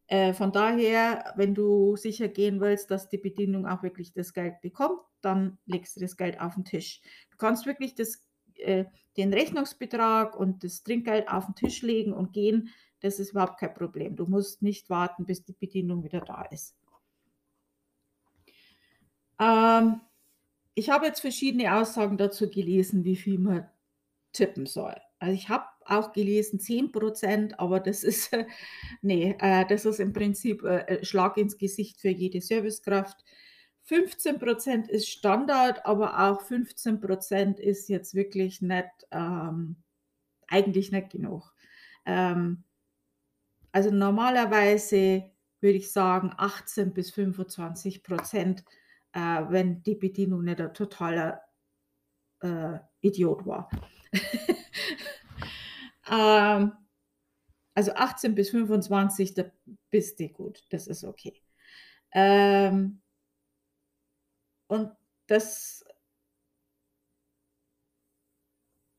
Äh, 0.07 0.33
von 0.33 0.51
daher, 0.51 1.33
wenn 1.35 1.55
du 1.55 1.95
sicher 1.95 2.27
gehen 2.27 2.59
willst, 2.59 2.91
dass 2.91 3.09
die 3.09 3.17
Bedienung 3.17 3.65
auch 3.65 3.83
wirklich 3.83 4.11
das 4.11 4.33
Geld 4.33 4.59
bekommt, 4.61 4.99
dann 5.21 5.57
legst 5.65 5.95
du 5.95 5.99
das 6.01 6.17
Geld 6.17 6.39
auf 6.41 6.55
den 6.55 6.65
Tisch. 6.65 7.01
Du 7.29 7.37
kannst 7.37 7.65
wirklich 7.65 7.95
das, 7.95 8.21
äh, 8.61 8.85
den 9.17 9.33
Rechnungsbetrag 9.33 10.35
und 10.35 10.63
das 10.63 10.83
Trinkgeld 10.83 11.27
auf 11.27 11.45
den 11.45 11.55
Tisch 11.55 11.81
legen 11.81 12.13
und 12.13 12.33
gehen, 12.33 12.69
das 13.01 13.19
ist 13.19 13.31
überhaupt 13.31 13.59
kein 13.59 13.73
Problem. 13.73 14.15
Du 14.15 14.25
musst 14.25 14.61
nicht 14.61 14.89
warten, 14.89 15.25
bis 15.25 15.43
die 15.43 15.53
Bedienung 15.53 16.03
wieder 16.03 16.21
da 16.21 16.43
ist. 16.43 16.75
Ähm, 19.39 20.01
ich 20.75 20.89
habe 20.89 21.07
jetzt 21.07 21.19
verschiedene 21.19 21.75
Aussagen 21.75 22.17
dazu 22.17 22.49
gelesen, 22.49 23.03
wie 23.03 23.15
viel 23.15 23.39
man 23.39 23.67
tippen 24.33 24.65
soll. 24.65 24.95
Also 25.19 25.33
ich 25.33 25.49
habe 25.49 25.65
auch 25.85 26.13
gelesen 26.13 26.59
10%, 26.59 27.55
aber 27.57 27.79
das 27.79 28.03
ist, 28.03 28.31
nee, 29.01 29.35
äh, 29.39 29.65
das 29.65 29.85
ist 29.85 29.99
im 29.99 30.13
Prinzip 30.13 30.63
äh, 30.63 31.03
Schlag 31.03 31.37
ins 31.37 31.57
Gesicht 31.57 31.99
für 31.99 32.09
jede 32.09 32.39
Servicekraft. 32.39 33.23
15% 33.91 34.87
ist 34.87 35.09
Standard, 35.09 35.85
aber 35.85 36.17
auch 36.17 36.41
15% 36.43 37.59
ist 37.59 37.89
jetzt 37.89 38.15
wirklich 38.15 38.61
nicht, 38.61 38.89
ähm, 39.11 39.75
eigentlich 40.47 40.93
nicht 40.93 41.09
genug. 41.09 41.53
Ähm, 42.05 42.63
also 43.73 43.91
normalerweise 43.91 45.29
würde 45.59 45.77
ich 45.77 45.91
sagen 45.91 46.31
18 46.37 46.93
bis 46.93 47.11
25 47.11 48.01
Prozent, 48.01 48.63
äh, 49.11 49.19
wenn 49.49 49.83
die 49.83 49.95
Bedienung 49.95 50.45
nicht 50.45 50.61
ein 50.61 50.73
totaler 50.73 51.41
äh, 52.41 52.79
Idiot 53.01 53.45
war. 53.45 53.69
ähm, 56.09 56.71
also 57.73 57.93
18 57.93 58.35
bis 58.35 58.51
25, 58.51 59.33
da 59.33 59.43
bist 59.89 60.17
du 60.19 60.29
gut, 60.29 60.63
das 60.69 60.87
ist 60.87 61.03
okay. 61.03 61.41
Ähm, 62.13 63.01
und 64.71 64.89
das, 65.27 65.83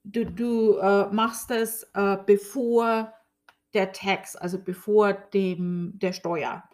du, 0.05 0.27
du 0.27 0.77
äh, 0.77 1.07
machst 1.11 1.51
das, 1.51 1.85
äh, 1.95 2.19
bevor 2.27 3.15
der 3.73 3.93
Tax, 3.93 4.37
also 4.37 4.63
bevor 4.63 5.15
dem 5.15 5.99
der 5.99 6.13
Steuer. 6.13 6.69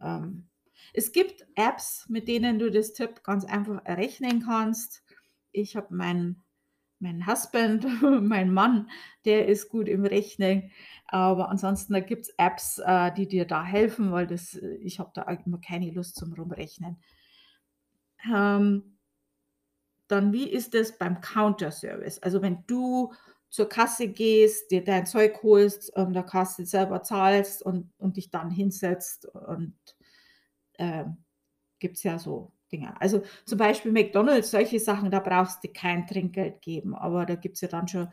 Ähm, 0.00 0.48
es 0.94 1.12
gibt 1.12 1.46
Apps, 1.54 2.08
mit 2.08 2.28
denen 2.28 2.58
du 2.58 2.70
das 2.70 2.94
Tipp 2.94 3.22
ganz 3.24 3.44
einfach 3.44 3.84
errechnen 3.84 4.42
kannst. 4.42 5.04
Ich 5.52 5.76
habe 5.76 5.94
meinen 5.94 6.42
mein 6.98 7.26
Husband, 7.26 7.84
mein 8.22 8.54
Mann, 8.54 8.90
der 9.26 9.48
ist 9.48 9.68
gut 9.68 9.86
im 9.86 10.06
Rechnen. 10.06 10.70
Aber 11.08 11.50
ansonsten 11.50 11.94
gibt 12.06 12.22
es 12.22 12.34
Apps, 12.38 12.78
äh, 12.78 13.12
die 13.12 13.28
dir 13.28 13.46
da 13.46 13.62
helfen, 13.64 14.12
weil 14.12 14.26
das, 14.26 14.54
äh, 14.54 14.76
ich 14.76 14.98
habe 14.98 15.10
da 15.12 15.24
immer 15.24 15.60
keine 15.60 15.90
Lust 15.90 16.16
zum 16.16 16.32
Rumrechnen. 16.32 17.02
Ähm, 18.28 18.96
dann, 20.08 20.32
wie 20.32 20.48
ist 20.48 20.74
es 20.74 20.98
beim 20.98 21.20
Counter-Service? 21.20 22.18
Also 22.22 22.42
wenn 22.42 22.64
du 22.66 23.12
zur 23.48 23.68
Kasse 23.68 24.08
gehst, 24.08 24.70
dir 24.70 24.82
dein 24.84 25.06
Zeug 25.06 25.42
holst, 25.42 25.96
an 25.96 26.12
der 26.12 26.22
Kasse 26.24 26.64
selber 26.66 27.02
zahlst 27.02 27.62
und, 27.62 27.92
und 27.98 28.16
dich 28.16 28.30
dann 28.30 28.50
hinsetzt 28.50 29.26
und 29.26 29.74
äh, 30.74 31.04
gibt 31.78 31.96
es 31.96 32.02
ja 32.02 32.18
so 32.18 32.52
Dinge. 32.72 33.00
Also 33.00 33.22
zum 33.44 33.58
Beispiel 33.58 33.92
McDonalds, 33.92 34.50
solche 34.50 34.78
Sachen, 34.78 35.10
da 35.10 35.20
brauchst 35.20 35.64
du 35.64 35.68
kein 35.68 36.06
Trinkgeld 36.06 36.62
geben, 36.62 36.94
aber 36.94 37.26
da 37.26 37.34
gibt 37.34 37.56
es 37.56 37.62
ja 37.62 37.68
dann 37.68 37.88
schon 37.88 38.08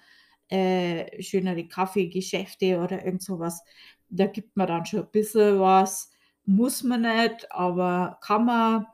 äh, 0.50 1.22
schönere 1.22 1.68
Kaffeegeschäfte 1.68 2.80
oder 2.80 3.06
irgend 3.06 3.22
sowas. 3.22 3.64
Da 4.10 4.28
gibt 4.28 4.56
man 4.56 4.68
dann 4.68 4.86
schon 4.86 5.02
ein 5.02 5.12
bisschen 5.12 5.60
was, 5.60 6.12
muss 6.46 6.84
man 6.84 7.02
nicht, 7.02 7.52
aber 7.52 8.20
kann 8.22 8.46
man. 8.46 8.88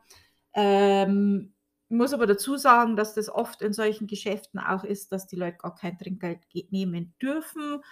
Ähm, 0.54 1.54
muss 1.88 2.12
aber 2.12 2.26
dazu 2.26 2.56
sagen, 2.56 2.96
dass 2.96 3.14
das 3.14 3.28
oft 3.28 3.62
in 3.62 3.72
solchen 3.72 4.06
Geschäften 4.06 4.58
auch 4.58 4.84
ist, 4.84 5.12
dass 5.12 5.26
die 5.26 5.36
Leute 5.36 5.58
gar 5.58 5.74
kein 5.74 5.98
Trinkgeld 5.98 6.40
nehmen 6.70 7.14
dürfen, 7.20 7.82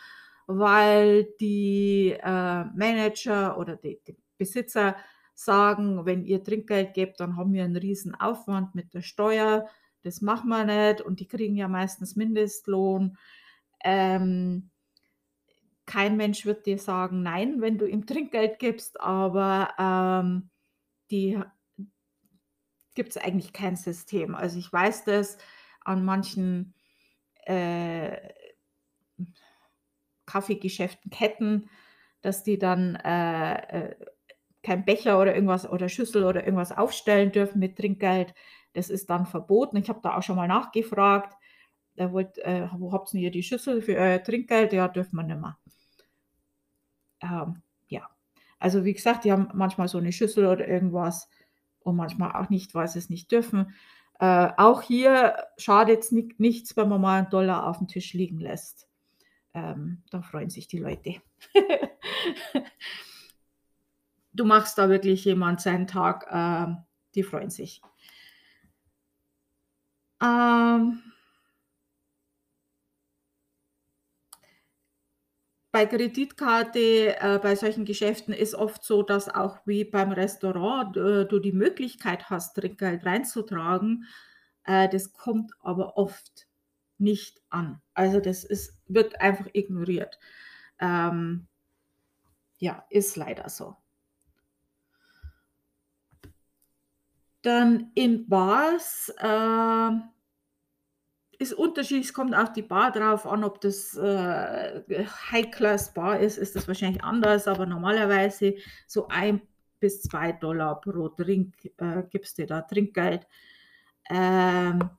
weil 0.46 1.28
die 1.40 2.16
äh, 2.18 2.64
Manager 2.74 3.58
oder 3.58 3.76
die, 3.76 4.00
die 4.06 4.16
Besitzer 4.38 4.96
sagen, 5.34 6.04
wenn 6.04 6.24
ihr 6.24 6.42
Trinkgeld 6.42 6.94
gebt, 6.94 7.20
dann 7.20 7.36
haben 7.36 7.52
wir 7.52 7.64
einen 7.64 7.76
riesen 7.76 8.14
Aufwand 8.14 8.74
mit 8.74 8.94
der 8.94 9.02
Steuer. 9.02 9.66
Das 10.02 10.20
machen 10.20 10.48
wir 10.48 10.64
nicht 10.64 11.00
und 11.00 11.20
die 11.20 11.28
kriegen 11.28 11.56
ja 11.56 11.68
meistens 11.68 12.16
Mindestlohn. 12.16 13.16
Ähm, 13.84 14.70
kein 15.86 16.16
Mensch 16.16 16.46
wird 16.46 16.66
dir 16.66 16.78
sagen, 16.78 17.22
nein, 17.22 17.60
wenn 17.60 17.78
du 17.78 17.86
ihm 17.86 18.06
Trinkgeld 18.06 18.58
gibst, 18.58 19.00
aber 19.00 19.74
ähm, 19.78 20.50
die 21.10 21.40
gibt 22.94 23.10
es 23.10 23.16
eigentlich 23.16 23.52
kein 23.52 23.76
System. 23.76 24.34
Also 24.34 24.58
ich 24.58 24.72
weiß 24.72 25.04
das 25.04 25.38
an 25.80 26.04
manchen 26.04 26.74
äh, 27.46 28.16
Kaffeegeschäften, 30.26 31.10
Ketten, 31.10 31.68
dass 32.20 32.42
die 32.42 32.58
dann 32.58 32.96
äh, 32.96 33.54
äh, 33.90 33.96
kein 34.62 34.84
Becher 34.84 35.20
oder 35.20 35.34
irgendwas 35.34 35.68
oder 35.68 35.88
Schüssel 35.88 36.24
oder 36.24 36.44
irgendwas 36.44 36.72
aufstellen 36.72 37.32
dürfen 37.32 37.58
mit 37.58 37.76
Trinkgeld. 37.76 38.34
Das 38.74 38.90
ist 38.90 39.10
dann 39.10 39.26
verboten. 39.26 39.76
Ich 39.76 39.88
habe 39.88 40.00
da 40.02 40.16
auch 40.16 40.22
schon 40.22 40.36
mal 40.36 40.48
nachgefragt. 40.48 41.34
Er 41.96 42.12
wollte, 42.12 42.42
äh, 42.44 42.68
wo 42.78 42.92
habt 42.92 43.12
ihr 43.12 43.20
hier 43.20 43.30
die 43.30 43.42
Schüssel 43.42 43.82
für 43.82 43.96
euer 43.96 44.22
Trinkgeld? 44.22 44.72
Ja, 44.72 44.88
dürfen 44.88 45.16
wir 45.16 45.24
nicht 45.24 45.40
mehr. 45.40 45.58
Ähm, 47.22 47.62
ja, 47.88 48.08
also 48.58 48.84
wie 48.84 48.94
gesagt, 48.94 49.24
die 49.24 49.32
haben 49.32 49.48
manchmal 49.52 49.88
so 49.88 49.98
eine 49.98 50.12
Schüssel 50.12 50.46
oder 50.46 50.66
irgendwas 50.66 51.28
und 51.84 51.96
manchmal 51.96 52.32
auch 52.32 52.48
nicht, 52.48 52.74
weil 52.74 52.88
sie 52.88 52.98
es 52.98 53.10
nicht 53.10 53.30
dürfen. 53.30 53.74
Äh, 54.20 54.50
auch 54.56 54.82
hier 54.82 55.36
schadet 55.56 56.00
es 56.00 56.12
ni 56.12 56.34
nichts, 56.38 56.76
wenn 56.76 56.88
man 56.88 57.00
mal 57.00 57.18
einen 57.18 57.30
Dollar 57.30 57.66
auf 57.66 57.78
dem 57.78 57.88
Tisch 57.88 58.12
liegen 58.12 58.38
lässt. 58.38 58.88
Ähm, 59.54 60.02
da 60.10 60.22
freuen 60.22 60.50
sich 60.50 60.68
die 60.68 60.78
Leute. 60.78 61.16
du 64.32 64.44
machst 64.44 64.78
da 64.78 64.88
wirklich 64.88 65.24
jemand 65.24 65.60
seinen 65.60 65.86
Tag, 65.86 66.26
äh, 66.30 66.74
die 67.14 67.22
freuen 67.22 67.50
sich. 67.50 67.82
Ähm, 70.22 71.02
bei 75.72 75.86
Kreditkarte, 75.86 77.16
äh, 77.18 77.38
bei 77.42 77.56
solchen 77.56 77.86
Geschäften 77.86 78.34
ist 78.34 78.54
oft 78.54 78.84
so, 78.84 79.02
dass 79.02 79.30
auch 79.30 79.66
wie 79.66 79.84
beim 79.84 80.12
Restaurant 80.12 80.96
äh, 80.98 81.24
du 81.24 81.38
die 81.38 81.52
Möglichkeit 81.52 82.28
hast, 82.28 82.54
Trinkgeld 82.54 83.06
reinzutragen. 83.06 84.04
Äh, 84.64 84.90
das 84.90 85.14
kommt 85.14 85.52
aber 85.60 85.96
oft 85.96 86.46
nicht 86.98 87.40
an. 87.48 87.80
Also 87.94 88.20
das 88.20 88.44
ist, 88.44 88.78
wird 88.86 89.20
einfach 89.22 89.46
ignoriert. 89.54 90.18
Ähm, 90.78 91.48
ja, 92.58 92.84
ist 92.90 93.16
leider 93.16 93.48
so. 93.48 93.76
Dann 97.40 97.90
in 97.94 98.28
Bars 98.28 99.12
äh, 99.18 99.90
ist 101.42 101.52
unterschiedlich, 101.52 102.06
es 102.06 102.14
kommt 102.14 102.34
auf 102.34 102.52
die 102.52 102.62
Bar 102.62 102.92
drauf 102.92 103.26
an, 103.26 103.44
ob 103.44 103.60
das 103.60 103.96
äh, 103.96 104.82
High-Class-Bar 105.30 106.20
ist, 106.20 106.38
ist 106.38 106.56
das 106.56 106.68
wahrscheinlich 106.68 107.02
anders, 107.02 107.46
aber 107.48 107.66
normalerweise 107.66 108.54
so 108.86 109.08
ein 109.08 109.42
bis 109.80 110.02
zwei 110.02 110.32
Dollar 110.32 110.80
pro 110.80 111.08
Drink 111.08 111.54
äh, 111.78 112.04
gibst 112.08 112.38
du 112.38 112.46
da 112.46 112.62
Trinkgeld. 112.62 113.26
Ähm, 114.08 114.90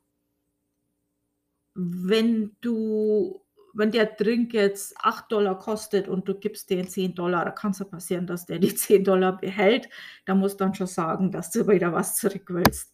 wenn 1.73 2.55
du, 2.62 3.41
wenn 3.73 3.91
der 3.91 4.06
Drink 4.06 4.53
jetzt 4.53 4.95
8 4.99 5.32
Dollar 5.32 5.58
kostet 5.58 6.08
und 6.08 6.27
du 6.27 6.36
gibst 6.36 6.69
den 6.69 6.88
10 6.88 7.15
Dollar, 7.15 7.45
da 7.45 7.51
kann 7.51 7.71
es 7.71 7.79
ja 7.79 7.86
passieren, 7.86 8.27
dass 8.27 8.45
der 8.45 8.60
die 8.60 8.75
10 8.75 9.03
Dollar 9.03 9.38
behält. 9.38 9.89
Da 10.25 10.36
musst 10.36 10.60
du 10.60 10.65
dann 10.65 10.75
schon 10.75 10.88
sagen, 10.88 11.32
dass 11.32 11.49
du 11.51 11.67
wieder 11.67 11.93
was 11.93 12.15
zurück 12.15 12.45
willst. 12.49 12.93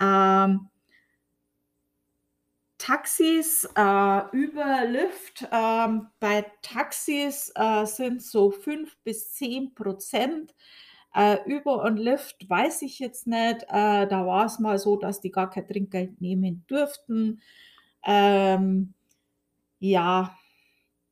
Ähm, 0.00 0.68
Taxis 2.80 3.68
äh, 3.76 4.20
über 4.32 4.86
Lyft. 4.86 5.46
Ähm, 5.52 6.08
bei 6.18 6.46
Taxis 6.62 7.52
äh, 7.54 7.84
sind 7.84 8.22
so 8.22 8.50
5 8.50 8.96
bis 9.04 9.34
10 9.34 9.74
Prozent. 9.74 10.54
Äh, 11.14 11.38
über 11.44 11.84
und 11.84 11.98
Lyft 11.98 12.48
weiß 12.48 12.82
ich 12.82 12.98
jetzt 12.98 13.26
nicht. 13.26 13.64
Äh, 13.64 14.06
da 14.06 14.26
war 14.26 14.46
es 14.46 14.58
mal 14.58 14.78
so, 14.78 14.96
dass 14.96 15.20
die 15.20 15.30
gar 15.30 15.50
kein 15.50 15.68
Trinkgeld 15.68 16.22
nehmen 16.22 16.64
durften. 16.68 17.42
Ähm, 18.02 18.94
ja, 19.78 20.34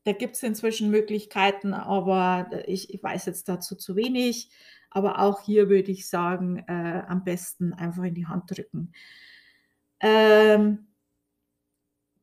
da 0.04 0.12
gibt 0.12 0.36
es 0.36 0.42
inzwischen 0.42 0.90
Möglichkeiten, 0.90 1.74
aber 1.74 2.50
ich, 2.66 2.94
ich, 2.94 3.02
weiß 3.02 3.26
jetzt 3.26 3.46
dazu 3.46 3.76
zu 3.76 3.94
wenig. 3.94 4.50
Aber 4.90 5.18
auch 5.18 5.42
hier 5.42 5.68
würde 5.68 5.92
ich 5.92 6.08
sagen, 6.08 6.64
äh, 6.66 7.02
am 7.06 7.24
besten 7.24 7.74
einfach 7.74 8.04
in 8.04 8.14
die 8.14 8.26
Hand 8.26 8.50
drücken. 8.50 8.92
Ähm, 10.00 10.87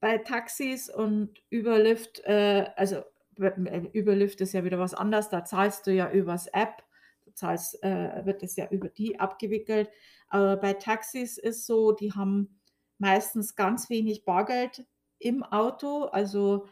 bei 0.05 0.19
Taxis 0.19 0.87
und 0.87 1.31
Überlift, 1.51 2.19
äh, 2.25 2.67
also 2.75 3.01
Überlift 3.39 4.39
ist 4.39 4.53
ja 4.53 4.63
wieder 4.63 4.77
was 4.77 4.93
anderes, 4.93 5.29
da 5.29 5.43
zahlst 5.43 5.87
du 5.87 5.91
ja 5.91 6.11
übers 6.11 6.45
App, 6.45 6.83
du 7.25 7.33
zahlst, 7.33 7.81
äh, 7.83 8.23
wird 8.23 8.43
es 8.43 8.55
ja 8.55 8.67
über 8.69 8.87
die 8.89 9.19
abgewickelt. 9.19 9.89
Aber 10.27 10.57
bei 10.57 10.73
Taxis 10.73 11.39
ist 11.39 11.65
so, 11.65 11.91
die 11.91 12.11
haben 12.13 12.61
meistens 12.99 13.55
ganz 13.55 13.89
wenig 13.89 14.25
Bargeld 14.25 14.85
im 15.17 15.41
Auto. 15.41 16.03
Also 16.03 16.67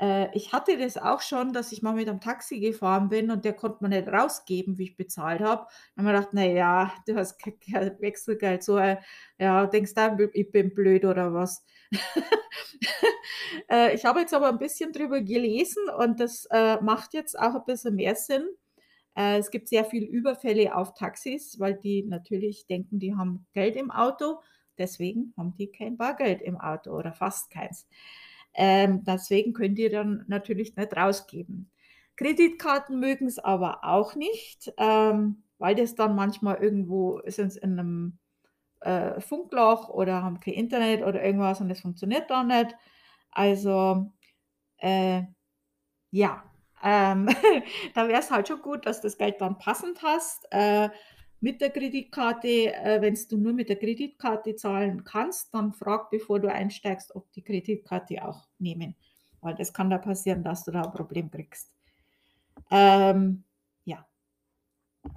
äh, 0.00 0.36
ich 0.36 0.52
hatte 0.52 0.76
das 0.78 0.96
auch 0.96 1.20
schon, 1.20 1.52
dass 1.52 1.70
ich 1.70 1.82
mal 1.82 1.94
mit 1.94 2.08
einem 2.08 2.20
Taxi 2.20 2.58
gefahren 2.58 3.08
bin 3.08 3.30
und 3.30 3.44
der 3.44 3.52
konnte 3.52 3.84
mir 3.84 3.90
nicht 3.90 4.08
rausgeben, 4.08 4.78
wie 4.78 4.84
ich 4.84 4.96
bezahlt 4.96 5.42
habe. 5.42 5.68
Dann 5.94 6.08
habe 6.08 6.16
ich 6.16 6.20
gedacht, 6.22 6.34
naja, 6.34 6.92
du 7.06 7.14
hast 7.14 7.38
kein 7.38 8.00
Wechselgeld. 8.00 8.64
So, 8.64 8.78
äh, 8.78 8.96
ja, 9.38 9.64
denkst 9.66 9.94
du, 9.94 10.28
ich 10.32 10.50
bin 10.50 10.74
blöd 10.74 11.04
oder 11.04 11.32
was? 11.32 11.64
äh, 13.70 13.94
ich 13.94 14.04
habe 14.04 14.20
jetzt 14.20 14.34
aber 14.34 14.48
ein 14.48 14.58
bisschen 14.58 14.92
drüber 14.92 15.20
gelesen 15.20 15.88
und 15.98 16.20
das 16.20 16.46
äh, 16.50 16.80
macht 16.80 17.14
jetzt 17.14 17.38
auch 17.38 17.54
ein 17.54 17.64
bisschen 17.66 17.94
mehr 17.94 18.14
Sinn. 18.14 18.46
Äh, 19.14 19.38
es 19.38 19.50
gibt 19.50 19.68
sehr 19.68 19.84
viele 19.84 20.06
Überfälle 20.06 20.74
auf 20.76 20.94
Taxis, 20.94 21.58
weil 21.58 21.74
die 21.74 22.02
natürlich 22.02 22.66
denken, 22.66 22.98
die 22.98 23.14
haben 23.14 23.46
Geld 23.52 23.76
im 23.76 23.90
Auto. 23.90 24.40
Deswegen 24.76 25.32
haben 25.36 25.54
die 25.56 25.72
kein 25.72 25.96
Bargeld 25.96 26.40
im 26.40 26.56
Auto 26.56 26.92
oder 26.92 27.12
fast 27.12 27.50
keins. 27.50 27.86
Ähm, 28.54 29.04
deswegen 29.04 29.52
könnt 29.52 29.78
ihr 29.78 29.90
dann 29.90 30.24
natürlich 30.28 30.76
nicht 30.76 30.96
rausgeben. 30.96 31.70
Kreditkarten 32.16 32.98
mögen 32.98 33.26
es 33.26 33.38
aber 33.38 33.84
auch 33.84 34.14
nicht, 34.14 34.72
ähm, 34.76 35.42
weil 35.58 35.74
das 35.74 35.94
dann 35.94 36.16
manchmal 36.16 36.56
irgendwo 36.56 37.20
sind 37.26 37.56
in 37.56 37.78
einem 37.78 38.18
äh, 38.80 39.20
Funkloch 39.20 39.88
oder 39.88 40.22
haben 40.22 40.40
kein 40.40 40.54
Internet 40.54 41.02
oder 41.02 41.22
irgendwas 41.22 41.60
und 41.60 41.68
das 41.68 41.80
funktioniert 41.80 42.30
dann 42.30 42.48
nicht. 42.48 42.74
Also 43.30 44.12
äh, 44.78 45.22
ja, 46.10 46.42
ähm, 46.82 47.28
da 47.94 48.08
wäre 48.08 48.20
es 48.20 48.30
halt 48.30 48.48
schon 48.48 48.62
gut, 48.62 48.86
dass 48.86 49.00
das 49.00 49.18
Geld 49.18 49.40
dann 49.40 49.58
passend 49.58 50.02
hast. 50.02 50.46
Äh, 50.50 50.90
mit 51.40 51.60
der 51.60 51.70
Kreditkarte, 51.70 52.74
äh, 52.74 53.00
wenn 53.00 53.16
du 53.28 53.36
nur 53.36 53.52
mit 53.52 53.68
der 53.68 53.76
Kreditkarte 53.76 54.56
zahlen 54.56 55.04
kannst, 55.04 55.54
dann 55.54 55.72
frag, 55.72 56.10
bevor 56.10 56.40
du 56.40 56.52
einsteigst, 56.52 57.14
ob 57.14 57.30
die 57.32 57.42
Kreditkarte 57.42 58.24
auch 58.26 58.48
nehmen. 58.58 58.96
Weil 59.40 59.54
das 59.54 59.72
kann 59.72 59.90
da 59.90 59.98
passieren, 59.98 60.42
dass 60.42 60.64
du 60.64 60.72
da 60.72 60.82
ein 60.82 60.90
Problem 60.90 61.30
kriegst. 61.30 61.72
Ähm, 62.70 63.44
ja. 63.84 64.04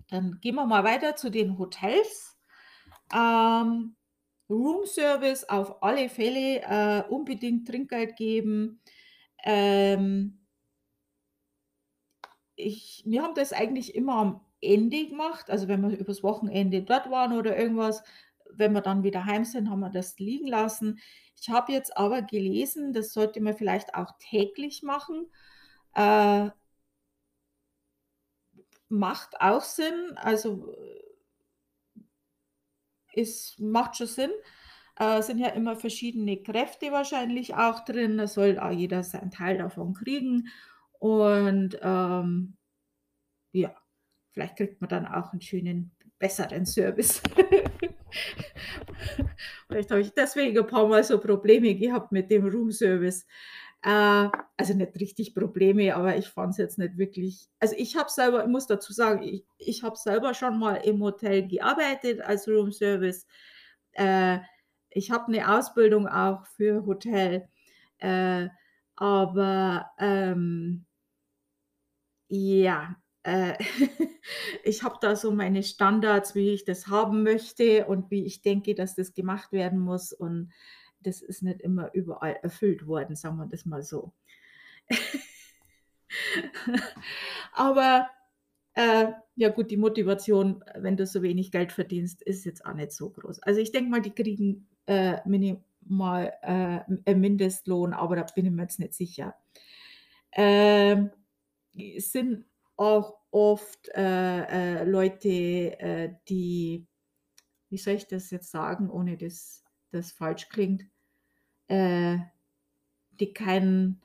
Dann 0.10 0.38
gehen 0.42 0.56
wir 0.56 0.66
mal 0.68 0.84
weiter 0.84 1.16
zu 1.16 1.32
den 1.32 1.58
Hotels. 1.58 2.38
Ähm, 3.14 3.96
Roomservice 4.50 5.46
auf 5.50 5.82
alle 5.82 6.10
Fälle 6.10 6.62
äh, 6.62 7.04
unbedingt 7.10 7.68
Trinkgeld 7.68 8.16
geben. 8.16 8.82
Ähm, 9.44 10.40
ich, 12.56 13.04
wir 13.06 13.24
haben 13.24 13.36
das 13.36 13.54
eigentlich 13.54 13.96
immer 13.96 14.16
am 14.16 14.42
Ende 14.62 15.08
gemacht, 15.08 15.50
also 15.50 15.68
wenn 15.68 15.82
wir 15.82 15.98
übers 15.98 16.22
Wochenende 16.24 16.84
dort 16.84 17.10
waren 17.10 17.38
oder 17.38 17.58
irgendwas. 17.58 18.04
Wenn 18.54 18.74
wir 18.74 18.82
dann 18.82 19.04
wieder 19.04 19.26
heim 19.26 19.46
sind, 19.46 19.70
haben 19.70 19.80
wir 19.80 19.90
das 19.90 20.20
liegen 20.20 20.48
lassen. 20.48 21.00
Ich 21.40 21.50
habe 21.50 21.72
jetzt 21.72 21.98
aber 21.98 22.22
gelesen, 22.22 22.94
das 22.94 23.14
sollte 23.14 23.42
man 23.42 23.56
vielleicht 23.56 23.96
auch 23.96 24.12
täglich 24.20 24.84
machen. 24.84 25.28
Äh, 25.96 26.50
macht 28.90 29.40
auch 29.40 29.62
Sinn, 29.62 30.12
also 30.18 30.76
es 33.16 33.56
macht 33.60 33.98
schon 33.98 34.08
Sinn. 34.08 34.32
Äh, 34.98 35.22
sind 35.24 35.38
ja 35.40 35.48
immer 35.50 35.76
verschiedene 35.78 36.38
Kräfte 36.44 36.92
wahrscheinlich 36.92 37.56
auch 37.56 37.86
drin. 37.86 38.18
Da 38.18 38.28
soll 38.28 38.60
auch 38.60 38.72
jeder 38.72 39.04
seinen 39.04 39.32
Teil 39.32 39.58
davon 39.60 39.94
kriegen. 39.94 40.48
Und 41.00 41.78
ähm, 41.82 42.58
ja, 43.54 43.76
vielleicht 44.32 44.58
kriegt 44.58 44.82
man 44.82 44.90
dann 44.90 45.06
auch 45.08 45.34
'n 45.34 45.42
schönen 45.42 45.92
besseren 46.20 46.66
Service. 46.66 47.22
Vielleicht 49.68 49.92
habe 49.92 50.02
ich 50.02 50.14
deswegen 50.14 50.58
'n 50.58 50.68
paarmal 50.68 51.04
so 51.04 51.20
Probleme 51.20 51.76
gehabt 51.76 52.12
mit 52.12 52.30
dem 52.32 52.46
Roomservice. 52.48 53.26
Äh, 53.84 54.30
also 54.58 54.74
nicht 54.76 55.00
richtig 55.00 55.34
Probleme, 55.34 55.96
aber 55.96 56.16
ich 56.16 56.28
fand's 56.30 56.58
jetzt 56.58 56.78
nicht 56.78 56.98
wirklich 56.98 57.50
also, 57.60 57.76
ich 57.78 57.96
habe 57.98 58.10
selber 58.12 58.44
ich 58.44 58.50
muss 58.50 58.68
dazu 58.68 58.94
sagen, 58.94 59.24
ich 59.24 59.44
ich 59.58 59.82
habe 59.84 59.96
selber 59.98 60.34
schon 60.36 60.60
mal 60.60 60.76
im 60.76 61.02
Hotel 61.02 61.48
gearbeitet 61.48 62.22
als 62.22 62.48
Roomservice. 62.48 63.26
Äh, 63.94 64.40
ich 64.92 65.10
habe 65.12 65.32
'ne 65.32 65.48
Ausbildung 65.58 66.08
auch 66.08 66.46
für 66.46 66.86
Hotel, 66.86 67.48
äh, 68.00 68.50
aber, 68.96 69.90
ähm 70.00 70.86
ja, 72.34 72.96
äh, 73.24 73.56
ich 74.64 74.84
habe 74.84 74.96
da 75.02 75.16
so 75.18 75.32
meine 75.32 75.64
Standards, 75.64 76.34
wie 76.34 76.52
ich 76.54 76.64
das 76.64 76.88
haben 76.88 77.24
möchte 77.24 77.86
und 77.88 78.10
wie 78.10 78.26
ich 78.26 78.42
denke, 78.42 78.74
dass 78.74 78.96
das 78.96 79.14
gemacht 79.14 79.52
werden 79.52 79.80
muss 79.80 80.14
und 80.14 80.52
das 81.04 81.22
ist 81.22 81.44
nicht 81.44 81.62
immer 81.62 81.94
überall 81.94 82.38
erfüllt 82.42 82.88
worden, 82.88 83.16
sagen 83.16 83.38
wir 83.38 83.48
das 83.48 83.66
mal 83.66 83.84
so. 83.84 84.14
Aber, 87.54 88.10
äh, 88.74 89.08
ja 89.36 89.50
gut, 89.50 89.72
die 89.72 89.78
Motivation, 89.78 90.64
wenn 90.76 90.98
du 90.98 91.06
so 91.06 91.22
wenig 91.22 91.52
Geld 91.52 91.72
verdienst, 91.72 92.22
ist 92.22 92.46
jetzt 92.46 92.66
auch 92.66 92.74
nicht 92.74 92.92
so 92.92 93.10
groß. 93.10 93.40
Also, 93.40 93.60
ich 93.60 93.72
denke 93.72 93.90
mal, 93.90 94.02
die 94.02 94.12
kriegen, 94.12 94.68
äh, 94.88 95.18
minimal, 95.28 96.34
äh, 96.42 97.16
Mindestlohn, 97.16 97.94
aber 97.94 98.16
da 98.16 98.26
bin 98.36 98.46
ich 98.46 98.52
mir 98.52 98.64
jetzt 98.64 98.80
nicht 98.80 98.94
sicher. 98.94 99.36
Ähm, 100.34 101.12
sind 101.98 102.46
auch 102.78 103.20
oft, 103.32 103.90
äh, 103.96 104.82
äh, 104.82 104.84
Leute, 104.86 105.30
äh, 105.30 106.16
die 106.30 106.88
wie 107.72 107.78
soll 107.78 107.96
ich 107.96 108.08
das 108.08 108.30
jetzt 108.32 108.52
sagen, 108.52 108.90
ohne 108.90 109.18
dass 109.18 109.64
das 109.92 110.12
falsch 110.12 110.50
klingt? 110.50 110.86
Äh, 111.72 112.18
die 113.20 113.34
keinen 113.34 114.02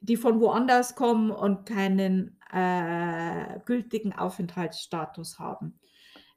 die 0.00 0.16
von 0.16 0.40
woanders 0.40 0.96
kommen 0.96 1.30
und 1.32 1.66
keinen, 1.66 2.38
äh, 2.52 3.60
gültigen 3.66 4.12
Aufenthaltsstatus 4.14 5.38
haben. 5.40 5.80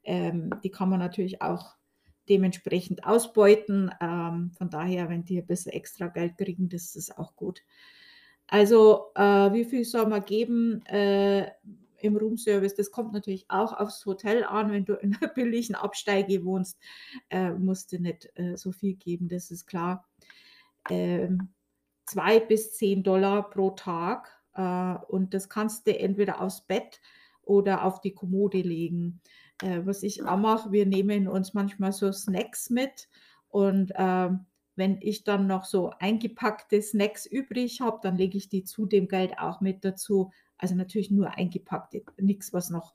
Ähm, 0.04 0.52
die 0.64 0.72
kann 0.72 0.90
man 0.90 1.00
natürlich 1.00 1.42
auch 1.44 1.76
dementsprechend 2.30 3.06
ausbeuten. 3.06 3.92
Ähm, 4.02 4.52
von 4.58 4.70
daher, 4.72 5.10
wenn 5.10 5.26
die 5.26 5.38
'n 5.40 5.48
bisschen 5.48 5.74
extra 5.74 6.08
Geld 6.08 6.38
kriegen, 6.38 6.70
das 6.70 6.96
ist 6.96 7.18
auch 7.20 7.36
gut. 7.38 7.64
Also, 8.48 9.12
äh, 9.16 9.54
wie 9.54 9.66
viel 9.66 9.86
soll 9.86 10.08
man 10.08 10.26
geben, 10.26 10.86
äh, 10.88 11.52
im 12.02 12.18
Roomservice? 12.18 12.76
Das 12.76 12.92
kommt 12.92 13.14
natürlich 13.14 13.46
auch 13.50 13.74
aufs 13.74 14.06
Hotel 14.06 14.44
an. 14.46 14.72
Wenn 14.72 14.86
du 14.86 14.94
in 14.96 15.12
'ner 15.12 15.30
billigen 15.30 15.76
Absteige 15.76 16.46
wohnst, 16.46 16.80
äh, 17.32 17.52
musst 17.54 17.92
du 17.94 18.00
nicht, 18.02 18.30
äh, 18.36 18.58
so 18.58 18.72
viel 18.74 18.96
geben, 18.96 19.30
das 19.30 19.52
ist 19.52 19.68
klar. 19.68 20.08
Ähm, 20.90 21.50
2 22.06 22.40
bis 22.40 22.74
10 22.78 23.04
$ 23.04 23.50
pro 23.52 23.72
Tag, 23.72 24.32
äh, 24.56 24.96
und 25.08 25.34
das 25.34 25.50
kannst 25.50 25.88
du 25.88 25.98
entweder 25.98 26.42
aufs 26.42 26.62
Bett 26.62 27.00
oder 27.44 27.84
auf 27.86 28.02
die 28.02 28.14
Kommode 28.14 28.62
legen. 28.62 29.22
Äh, 29.62 29.82
was 29.86 30.04
ich 30.04 30.24
auch 30.24 30.38
mache, 30.38 30.72
wir 30.72 30.86
nehmen 30.86 31.28
uns 31.28 31.54
manchmal 31.54 31.92
so 31.94 32.12
Snacks 32.12 32.70
mit 32.70 33.10
und, 33.50 33.92
ähm, 33.96 34.46
wenn 34.76 34.98
ich 35.02 35.24
dann 35.26 35.48
noch 35.48 35.66
so 35.66 35.92
eingepackte 36.00 36.82
Snacks 36.82 37.26
übrig 37.26 37.82
habe, 37.82 38.00
dann 38.02 38.18
lege 38.18 38.38
ich 38.38 38.50
die 38.50 38.64
zu 38.64 38.86
dem 38.86 39.08
Geld 39.10 39.38
auch 39.38 39.60
mit 39.62 39.84
dazu. 39.86 40.32
Also, 40.58 40.76
natürlich 40.76 41.12
nur 41.12 41.38
eingepackte, 41.38 42.04
nix, 42.18 42.54
was 42.54 42.70
noch 42.70 42.94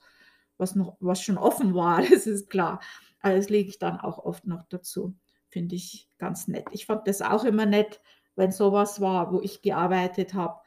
was 0.58 0.74
noch 0.74 0.96
was 1.00 1.22
schon 1.22 1.38
offen 1.38 1.74
war, 1.74 2.02
das 2.10 2.26
ist 2.26 2.48
klar. 2.50 2.80
Aber 3.20 3.36
das 3.36 3.50
lege 3.50 3.68
ich 3.68 3.78
dann 3.78 3.98
auch 4.00 4.18
oft 4.18 4.46
noch 4.46 4.64
dazu. 4.68 5.14
Finde 5.56 5.74
ich 5.74 6.06
ganz 6.18 6.48
nett. 6.48 6.66
Ich 6.72 6.84
fand 6.84 7.08
das 7.08 7.22
auch 7.22 7.44
immer 7.44 7.64
nett, 7.64 8.02
wenn 8.34 8.52
so 8.52 8.72
was 8.72 9.00
war, 9.00 9.32
wo 9.32 9.40
ich 9.40 9.62
gearbeitet 9.62 10.34
habe. 10.34 10.60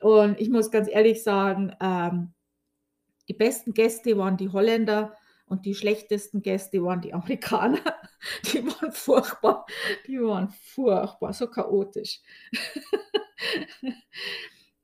Und 0.00 0.40
ich 0.40 0.48
muss 0.48 0.70
ganz 0.70 0.88
ehrlich 0.88 1.22
sagen, 1.22 1.76
ähm 1.78 2.32
die 3.28 3.34
besten 3.34 3.74
Gäste 3.74 4.16
waren 4.16 4.38
die 4.38 4.48
Holländer 4.48 5.14
und 5.44 5.66
die 5.66 5.74
schlechtesten 5.74 6.40
Gäste 6.40 6.82
waren 6.82 7.02
die 7.02 7.12
Amerikaner. 7.12 7.78
Die 8.46 8.64
waren 8.64 8.92
furchtbar. 8.92 9.66
Die 10.06 10.20
waren 10.20 10.48
furchtbar, 10.48 11.32
so 11.32 11.46
chaotisch. 11.46 12.20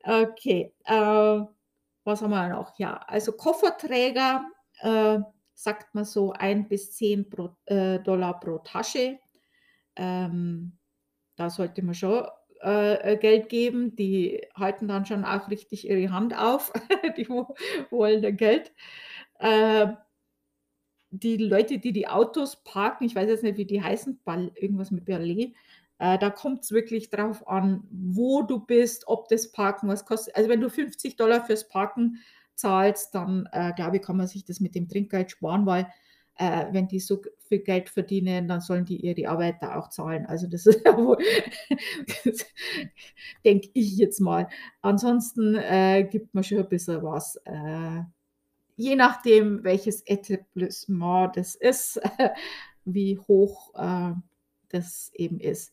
Okay, 0.03 0.73
äh, 0.85 1.41
was 2.05 2.21
haben 2.21 2.29
wir 2.29 2.47
noch? 2.49 2.77
Ja, 2.77 2.97
also 3.07 3.31
Kofferträger, 3.33 4.45
äh, 4.79 5.19
sagt 5.53 5.95
man 5.95 6.05
so 6.05 6.31
1 6.33 6.69
bis 6.69 6.93
10 6.93 7.29
pro 7.29 7.49
äh, 7.65 7.99
Dollar 7.99 8.39
pro 8.39 8.59
Tasche. 8.59 9.19
Ähm, 9.97 10.77
da 11.37 11.49
sollte 11.49 11.83
man 11.83 11.95
schon, 11.95 12.25
äh, 12.63 13.13
äh, 13.13 13.17
Geld 13.17 13.49
geben. 13.49 13.95
Die 13.95 14.41
halten 14.55 14.87
dann 14.87 15.05
schon 15.05 15.25
auch 15.25 15.49
richtig 15.49 15.87
ihre 15.89 16.11
Hand 16.11 16.37
auf. 16.37 16.73
Die 17.17 17.29
wo 17.29 17.55
wollen 17.91 18.21
dann 18.23 18.37
Geld. 18.37 18.73
Äh 19.39 19.87
die 21.11 21.37
Leute, 21.37 21.79
die 21.79 21.93
die 21.93 22.07
Autos 22.07 22.63
parken, 22.63 23.05
ich 23.05 23.15
weiß 23.15 23.29
jetzt 23.29 23.43
nicht, 23.43 23.57
wie 23.57 23.65
die 23.65 23.81
heißen, 23.81 24.19
Bal 24.25 24.51
irgendwas 24.55 24.91
mit 24.91 25.05
Ballet, 25.05 25.53
äh, 25.99 26.17
da 26.19 26.29
kommt's 26.29 26.71
wirklich 26.71 27.09
drauf 27.09 27.47
an, 27.47 27.83
wo 27.91 28.41
du 28.43 28.59
bist, 28.59 29.07
ob 29.07 29.27
das 29.29 29.51
Parken 29.51 29.87
was 29.87 30.05
kostet. 30.05 30.35
Also, 30.35 30.49
wenn 30.49 30.61
du 30.61 30.69
50 30.69 31.15
$ 31.17 31.45
fürs 31.45 31.67
Parken 31.69 32.17
zahlst, 32.55 33.15
dann, 33.15 33.47
äh, 33.51 33.71
glaube 33.75 33.97
ich, 33.97 34.01
kann 34.03 34.17
man 34.17 34.27
sich 34.27 34.43
das 34.45 34.59
mit 34.59 34.75
dem 34.75 34.89
Trinkgeld 34.89 35.31
sparen, 35.31 35.65
weil, 35.65 35.87
äh, 36.37 36.65
wenn 36.71 36.87
die 36.87 36.99
so 36.99 37.21
viel 37.47 37.59
Geld 37.59 37.89
verdienen, 37.89 38.47
dann 38.47 38.61
sollen 38.61 38.85
die 38.85 38.97
ihre 39.05 39.29
Arbeiter 39.29 39.77
auch 39.77 39.89
zahlen. 39.89 40.25
Also, 40.27 40.47
das 40.47 40.65
ist 40.65 40.81
ja 40.85 40.97
wohl 40.97 41.17
denke 43.45 43.69
ich 43.73 43.97
jetzt 43.97 44.19
mal. 44.19 44.47
Ansonsten, 44.81 45.55
äh, 45.55 46.03
gibt 46.09 46.33
man 46.33 46.43
schon 46.43 46.59
'n 46.59 46.69
bisschen 46.69 47.03
was, 47.03 47.35
äh, 47.45 48.01
je 48.77 48.95
nachdem, 48.95 49.63
welches 49.63 50.01
Etablissement 50.07 51.35
das 51.37 51.55
ist, 51.55 51.99
wie 52.85 53.17
hoch, 53.19 53.73
äh, 53.75 54.13
das 54.69 55.11
eben 55.15 55.39
ist. 55.39 55.71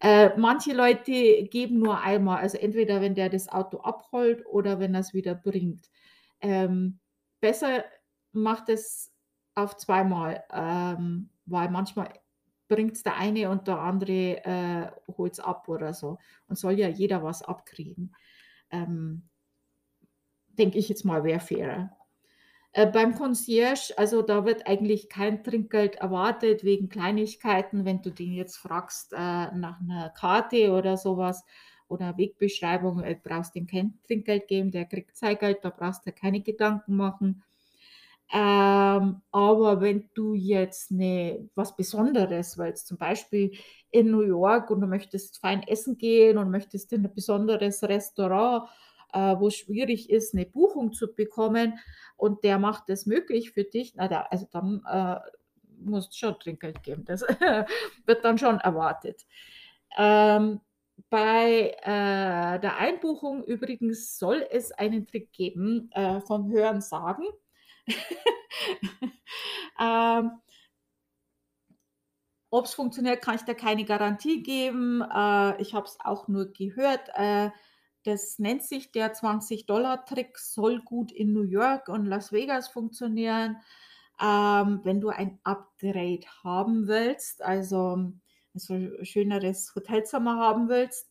Äh, 0.00 0.36
manche 0.38 0.74
Leute 0.74 1.44
geben 1.50 1.80
nur 1.80 2.02
einmal, 2.02 2.38
also 2.42 2.58
entweder 2.58 3.00
wenn 3.02 3.14
der 3.16 3.30
das 3.30 3.48
Auto 3.48 3.78
abholt 3.80 4.46
oder 4.46 4.80
wenn 4.80 4.94
er's 4.94 5.14
wieder 5.14 5.34
bringt. 5.36 5.90
Ähm, 6.42 7.00
besser 7.40 7.84
macht 8.32 8.68
es 8.70 9.12
auf 9.54 9.76
zweimal, 9.76 10.44
ähm, 10.52 11.30
weil 11.46 11.70
manchmal 11.70 12.08
bringt's 12.68 13.02
der 13.02 13.16
eine 13.16 13.50
und 13.50 13.68
der 13.68 13.78
andere, 13.80 14.44
äh, 14.44 14.90
holt's 15.18 15.40
ab 15.40 15.68
oder 15.68 15.94
so 15.94 16.18
und 16.48 16.58
soll 16.58 16.72
ja 16.78 16.88
jeder 16.88 17.22
was 17.22 17.42
abkriegen. 17.42 18.14
Ähm 18.70 19.28
denke 20.58 20.78
ich 20.78 20.88
jetzt 20.88 21.04
mal, 21.04 21.24
wäre 21.24 21.40
fairer. 21.40 21.90
Äh, 22.72 22.86
beim 22.86 23.14
Concierge, 23.16 23.94
also 23.96 24.22
da 24.22 24.44
wird 24.46 24.66
eigentlich 24.66 25.08
kein 25.08 25.44
Trinkgeld 25.44 25.96
erwartet 25.96 26.64
wegen 26.64 26.88
Kleinigkeiten. 26.90 27.84
Wenn 27.84 28.02
du 28.02 28.10
den 28.10 28.32
jetzt 28.34 28.56
fragst, 28.58 29.12
äh, 29.14 29.16
nach 29.18 29.80
'ner 29.82 30.10
Karte 30.10 30.72
oder 30.72 30.96
so 30.96 31.16
was 31.18 31.44
oder 31.88 32.18
Wegbeschreibung, 32.18 33.02
äh, 33.02 33.16
brauchst 33.22 33.54
dem 33.56 33.66
kein 33.66 33.98
Trinkgeld 34.06 34.48
geben, 34.48 34.70
der 34.72 34.86
kriegt 34.86 35.16
sein 35.16 35.38
Geld, 35.38 35.60
da 35.64 35.70
brauchst 35.70 36.06
dir 36.06 36.12
keine 36.12 36.42
Gedanken 36.42 36.96
machen. 36.96 37.42
Ähm, 38.34 39.22
aber 39.32 39.80
wenn 39.82 40.10
du 40.16 40.34
jetzt 40.34 40.92
'ne 40.92 41.50
was 41.56 41.76
Besonderes 41.76 42.58
willst, 42.58 42.88
zum 42.88 42.98
Beispiel 42.98 43.52
in 43.92 44.10
New 44.12 44.22
York 44.22 44.70
und 44.70 44.80
du 44.82 44.88
möchtest 44.88 45.40
fein 45.40 45.62
essen 45.64 45.98
gehen 45.98 46.38
und 46.38 46.50
möchtest 46.50 46.92
in 46.94 47.04
'n 47.06 47.14
besonderes 47.14 47.84
Restaurant, 47.84 48.68
äh, 49.14 49.36
wo's 49.40 49.54
schwierig 49.56 50.10
ist, 50.10 50.34
'ne 50.34 50.46
Buchung 50.46 50.92
zu 50.94 51.14
bekommen 51.14 51.78
und 52.16 52.44
der 52.44 52.58
macht 52.58 52.90
es 52.90 53.06
möglich 53.06 53.52
für 53.52 53.64
dich, 53.64 53.94
na 53.96 54.08
da 54.08 54.22
also 54.30 54.46
dann, 54.52 54.82
äh, 54.90 55.20
musst 55.80 56.18
schon 56.18 56.38
Trinkgeld 56.40 56.82
geben. 56.82 57.04
Das 57.06 57.22
wird 58.06 58.24
dann 58.24 58.38
schon 58.38 58.58
erwartet. 58.60 59.26
Ähm, 59.98 60.60
bei, 61.10 61.76
äh, 61.82 62.60
der 62.60 62.78
Einbuchung 62.78 63.44
übrigens 63.44 64.18
soll 64.18 64.46
es 64.50 64.72
einen 64.72 65.06
Trick 65.06 65.32
geben, 65.32 65.90
äh, 65.94 66.20
vom 66.22 66.50
Hörensagen. 66.52 67.26
Ähm 69.80 70.40
Ob's 72.52 72.74
funktioniert, 72.74 73.22
kann 73.22 73.34
ich 73.36 73.42
dir 73.42 73.54
keine 73.54 73.84
Garantie 73.84 74.42
geben. 74.42 75.02
Äh, 75.02 75.60
ich 75.60 75.74
habe 75.74 75.86
es 75.86 75.98
auch 76.04 76.28
nur 76.28 76.52
gehört. 76.52 77.08
Äh, 77.14 77.50
das 78.04 78.38
nennt 78.38 78.62
sich 78.62 78.92
der 78.92 79.12
20 79.14 79.66
$ 79.66 80.04
Trick, 80.06 80.38
soll 80.38 80.80
gut 80.82 81.10
in 81.10 81.32
New 81.32 81.42
York 81.42 81.88
und 81.88 82.04
Las 82.06 82.32
Vegas 82.32 82.68
funktionieren. 82.68 83.56
Ähm, 84.20 84.80
wenn 84.84 85.00
du 85.00 85.08
ein 85.08 85.40
Upgrade 85.42 86.20
haben 86.44 86.86
willst, 86.86 87.42
also 87.42 87.98
so 88.54 88.74
'n 88.74 89.04
schöneres 89.04 89.74
Hotelzimmer 89.74 90.36
haben 90.38 90.68
willst, 90.68 91.10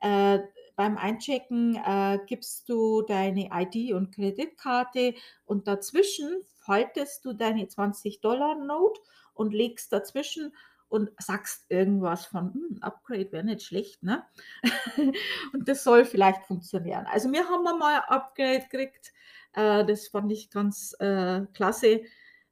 äh, 0.00 0.40
beim 0.80 0.96
Einchecken, 0.96 1.76
äh, 1.76 2.18
gibst 2.26 2.66
du 2.70 3.02
deine 3.02 3.50
ID 3.52 3.92
und 3.92 4.14
Kreditkarte 4.14 5.12
und 5.44 5.68
dazwischen 5.68 6.40
faltest 6.56 7.22
du 7.26 7.34
deine 7.34 7.68
20-Dollar-Note 7.68 8.98
und 9.34 9.52
legst 9.52 9.92
dazwischen 9.92 10.54
und 10.88 11.10
sagst 11.18 11.66
irgendwas 11.68 12.24
von: 12.24 12.54
„Hm, 12.54 12.78
Upgrade 12.80 13.30
wäre 13.30 13.44
nicht 13.44 13.60
schlecht“, 13.66 14.02
ne? 14.02 14.24
Und 15.52 15.68
das 15.68 15.84
soll 15.84 16.06
vielleicht 16.06 16.46
funktionieren. 16.46 17.04
Also, 17.12 17.30
wir 17.30 17.46
haben 17.46 17.66
ein 17.66 17.82
Upgrade 18.08 18.60
gekriegt, 18.70 19.12
äh, 19.52 19.84
das 19.84 20.08
fand 20.08 20.32
ich 20.32 20.48
ganz, 20.50 20.94
äh, 20.98 21.42
klasse. 21.52 22.04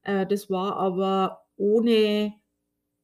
Äh, 0.03 0.27
das 0.27 0.51
war 0.51 0.77
aber 0.77 1.47
ohne, 1.57 2.35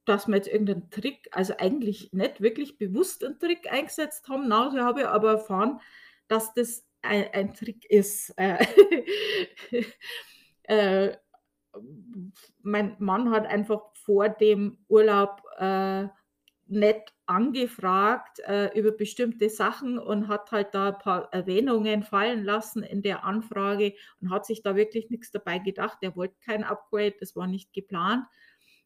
dass 0.07 0.29
wir 0.29 0.37
jetzt 0.37 0.49
irgend 0.49 0.91
Trick 0.93 1.29
also, 1.33 1.55
eigentlich 1.59 2.13
nicht 2.13 2.41
wirklich 2.41 2.79
bewusst 2.79 3.23
'n 3.25 3.39
Trick 3.39 3.71
eingesetzt 3.73 4.29
haben. 4.29 4.49
Nachher 4.49 4.85
habe 4.85 5.01
ich 5.03 5.07
aber 5.07 5.33
erfahren, 5.33 5.81
dass 6.29 6.55
das 6.55 6.85
ei 7.03 7.33
ein 7.33 7.55
Trick 7.55 7.85
ist. 7.91 8.35
Äh, 10.67 11.19
mein 12.63 12.97
Mann 12.99 13.31
hat 13.31 13.47
einfach 13.47 13.83
vor 13.95 14.29
dem 14.31 14.79
Urlaub, 14.89 15.43
äh, 15.59 16.09
nett 16.67 17.13
angefragt, 17.27 18.41
äh, 18.41 18.69
über 18.79 18.91
bestimmte 18.93 19.51
Sachen 19.51 19.99
und 19.99 20.29
hat 20.29 20.51
halt 20.53 20.75
da 20.75 20.89
ein 20.89 20.99
paar 20.99 21.33
Erwähnungen 21.33 22.03
fallen 22.03 22.45
lassen 22.45 22.83
in 22.83 23.03
der 23.03 23.25
Anfrage 23.25 23.95
und 24.21 24.31
hat 24.31 24.47
sich 24.47 24.63
da 24.63 24.77
wirklich 24.77 25.11
nix 25.11 25.31
dabei 25.31 25.59
gedacht. 25.59 25.99
Er 26.03 26.17
wollte 26.17 26.37
kein 26.45 26.65
Upgrade, 26.65 27.15
das 27.21 27.37
war 27.37 27.47
nicht 27.47 27.73
geplant. 27.73 28.25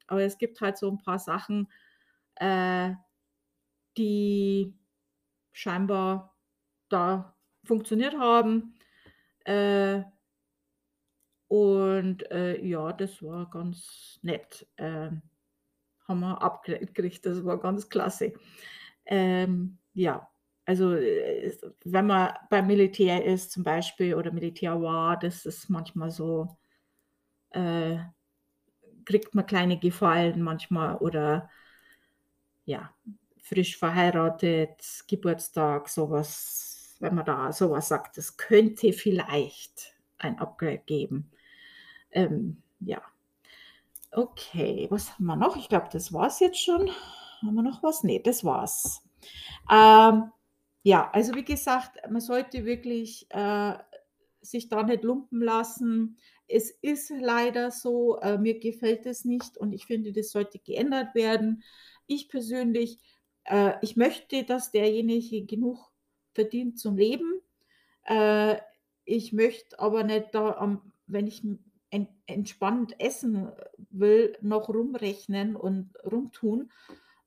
Aber 0.09 0.23
es 0.23 0.39
gibt 0.39 0.61
halt 0.61 0.79
so 0.79 0.89
'n 0.91 0.99
paar 0.99 1.19
Sachen, 1.21 1.69
äh, 2.37 2.93
die 3.97 4.75
scheinbar 5.53 6.37
da 6.91 7.37
funktioniert 7.65 8.15
haben. 8.19 8.75
Äh 9.45 10.03
und, 11.51 12.31
äh, 12.31 12.61
ja, 12.65 12.93
das 12.93 13.23
war 13.23 13.49
ganz 13.51 14.19
nett. 14.23 14.67
Ähm, 14.77 15.23
haben 16.09 16.21
wir 16.21 16.43
Upgrade 16.43 16.87
gekriegt, 16.87 17.27
das 17.27 17.45
war 17.45 17.59
ganz 17.61 17.89
klasse. 17.91 18.35
Ähm, 19.07 19.79
ja, 19.95 20.29
also, 20.67 20.95
äh, 20.95 21.57
wenn 21.85 22.07
man 22.07 22.35
beim 22.51 22.67
Militär 22.69 23.25
ist 23.25 23.53
zum 23.53 23.65
Beispiel 23.65 24.15
oder 24.17 24.33
Militär 24.33 24.81
war, 24.83 25.19
das 25.19 25.47
ist 25.47 25.71
manchmal 25.71 26.11
so 26.13 26.59
äh, 27.51 27.99
kriegt 29.09 29.35
man 29.35 29.47
kleine 29.47 29.79
Gefallen 29.79 30.43
manchmal 30.43 30.97
oder 30.97 31.49
ja, 32.67 32.93
frisch 33.41 33.79
verheiratet, 33.79 34.85
Geburtstag, 35.09 35.89
so 35.89 36.11
was 36.11 36.95
wenn 37.01 37.15
man 37.15 37.25
da 37.25 37.51
so 37.53 37.71
was 37.71 37.89
sagt, 37.89 38.19
es 38.19 38.37
könnte 38.37 38.93
vielleicht 38.93 39.95
ein 40.19 40.39
Upgrade 40.39 40.83
geben. 40.85 41.31
Ähm, 42.11 42.63
ja. 42.81 43.01
Okay, 44.11 44.89
was 44.91 45.15
haben 45.15 45.25
wir 45.25 45.37
noch? 45.37 45.57
Ich 45.57 45.71
glaube, 45.71 45.89
das 45.91 46.13
war's 46.13 46.41
jetzt 46.41 46.63
schon. 46.63 46.91
Haben 47.41 47.55
wir 47.55 47.63
noch 47.63 47.83
was? 47.83 48.03
Ne, 48.03 48.21
das 48.21 48.45
war's. 48.45 49.03
Ähm, 49.71 50.33
ja, 50.83 51.11
also, 51.13 51.35
wie 51.35 51.45
gesagt, 51.45 51.99
man 52.11 52.21
sollte 52.21 52.65
wirklich, 52.65 53.27
äh, 53.31 53.75
sich 54.43 54.69
da 54.69 54.83
nicht 54.83 55.05
lumpen 55.05 55.41
lassen. 55.41 56.19
Es 56.49 56.71
ist 56.71 57.11
leider 57.11 57.71
so, 57.71 58.19
äh, 58.21 58.39
mir 58.39 58.59
gefällt 58.59 59.07
es 59.07 59.25
nicht 59.25 59.59
und 59.59 59.73
ich 59.73 59.87
finde, 59.87 60.13
das 60.13 60.31
sollte 60.31 60.59
geändert 60.59 61.15
werden. 61.15 61.63
Ich 62.07 62.29
persönlich, 62.29 62.99
äh, 63.45 63.75
ich 63.83 63.97
möchte, 63.97 64.45
dass 64.45 64.71
derjenige 64.71 65.45
genug 65.45 65.93
verdient 66.35 66.79
zum 66.79 66.97
Leben. 66.97 67.41
Äh, 68.05 68.57
ich 69.05 69.33
möchte 69.33 69.79
aber 69.79 70.05
nicht 70.05 70.29
da 70.33 70.53
am 70.53 70.93
wenn 71.11 71.27
ich 71.27 71.43
en 71.91 72.07
entspannt 72.27 73.01
essen 73.01 73.51
will, 73.89 74.37
noch 74.43 74.69
rumrechnen 74.69 75.57
und 75.57 75.95
rumtun. 76.05 76.71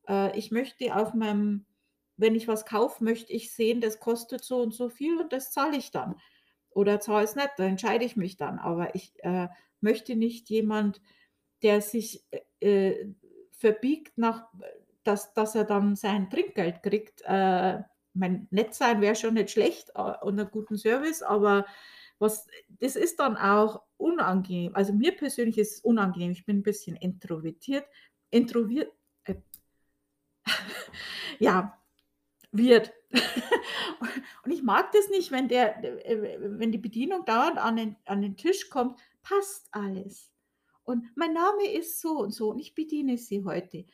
Äh, 0.08 0.38
ich 0.38 0.52
möchte 0.52 0.96
auf 0.96 1.16
meinem 1.16 1.66
wenn 2.22 2.36
ich 2.36 2.48
was 2.48 2.66
kaufe, 2.66 3.04
möchte 3.04 3.34
ich 3.34 3.52
sehen, 3.52 3.82
das 3.82 4.00
kostet 4.00 4.44
so 4.44 4.62
und 4.62 4.76
so 4.76 4.90
viel 4.90 5.20
und 5.20 5.34
das 5.34 5.52
zahle 5.52 5.76
ich 5.76 5.90
dann. 5.90 6.16
Oder 6.72 7.00
zahle 7.00 7.26
es 7.26 7.36
nicht, 7.36 7.50
da 7.58 7.66
entscheide 7.66 8.06
ich 8.06 8.16
mich 8.18 8.38
dann. 8.38 8.60
Aber 8.60 8.96
ich, 8.96 9.14
äh, 9.24 9.48
möchte 9.82 10.16
nicht 10.16 10.50
jemand, 10.50 11.02
der 11.64 11.82
sich, 11.82 12.26
äh, 12.62 12.90
äh, 12.92 13.14
verbiegt 13.52 14.18
nach 14.18 14.48
dass 15.04 15.34
dass 15.34 15.56
er 15.56 15.66
dann 15.66 15.96
sein 15.96 16.30
Trinkgeld 16.30 16.84
kriegt. 16.84 17.22
Äh, 17.26 17.80
mein 18.14 18.48
nett 18.52 18.74
sein 18.76 19.02
wäre 19.02 19.16
schon 19.16 19.36
nicht 19.36 19.52
schlecht, 19.52 19.92
äh, 19.96 20.14
und 20.24 20.40
'n 20.40 20.50
guten 20.52 20.78
Service, 20.78 21.24
aber 21.24 21.66
was 22.20 22.48
das 22.82 22.96
ist 22.98 23.20
dann 23.20 23.38
auch 23.38 23.82
unangenehm. 23.98 24.76
Also, 24.76 24.94
mir 24.94 25.14
persönlich 25.16 25.58
ist 25.60 25.74
es 25.78 25.82
unangenehm. 25.82 26.32
Ich 26.32 26.46
bin 26.46 26.58
'n 26.60 26.64
bisschen 26.64 26.96
introvertiert 26.98 27.86
introviert 28.32 28.92
äh 29.26 29.36
ja, 31.40 31.78
Wirt. 32.54 32.94
Und 34.44 34.52
ich 34.52 34.64
mag 34.64 34.92
das 34.92 35.10
nicht, 35.10 35.32
wenn 35.32 35.48
der 35.48 35.84
äh, 36.06 36.38
wenn 36.42 36.72
die 36.72 36.78
Bedienung 36.78 37.26
dauernd 37.26 37.58
an 37.58 37.76
den 37.76 37.96
an 38.06 38.22
den 38.22 38.38
Tisch 38.38 38.70
kommt: 38.70 39.00
„Passt 39.24 39.68
alles?“ 39.72 40.32
Und: 40.84 41.06
„Mein 41.16 41.34
Name 41.34 41.66
ist 41.72 42.02
so 42.02 42.20
und 42.20 42.32
so 42.34 42.52
und 42.52 42.60
ich 42.60 42.76
bediene 42.76 43.18
Sie 43.18 43.44
heute.“ 43.44 43.86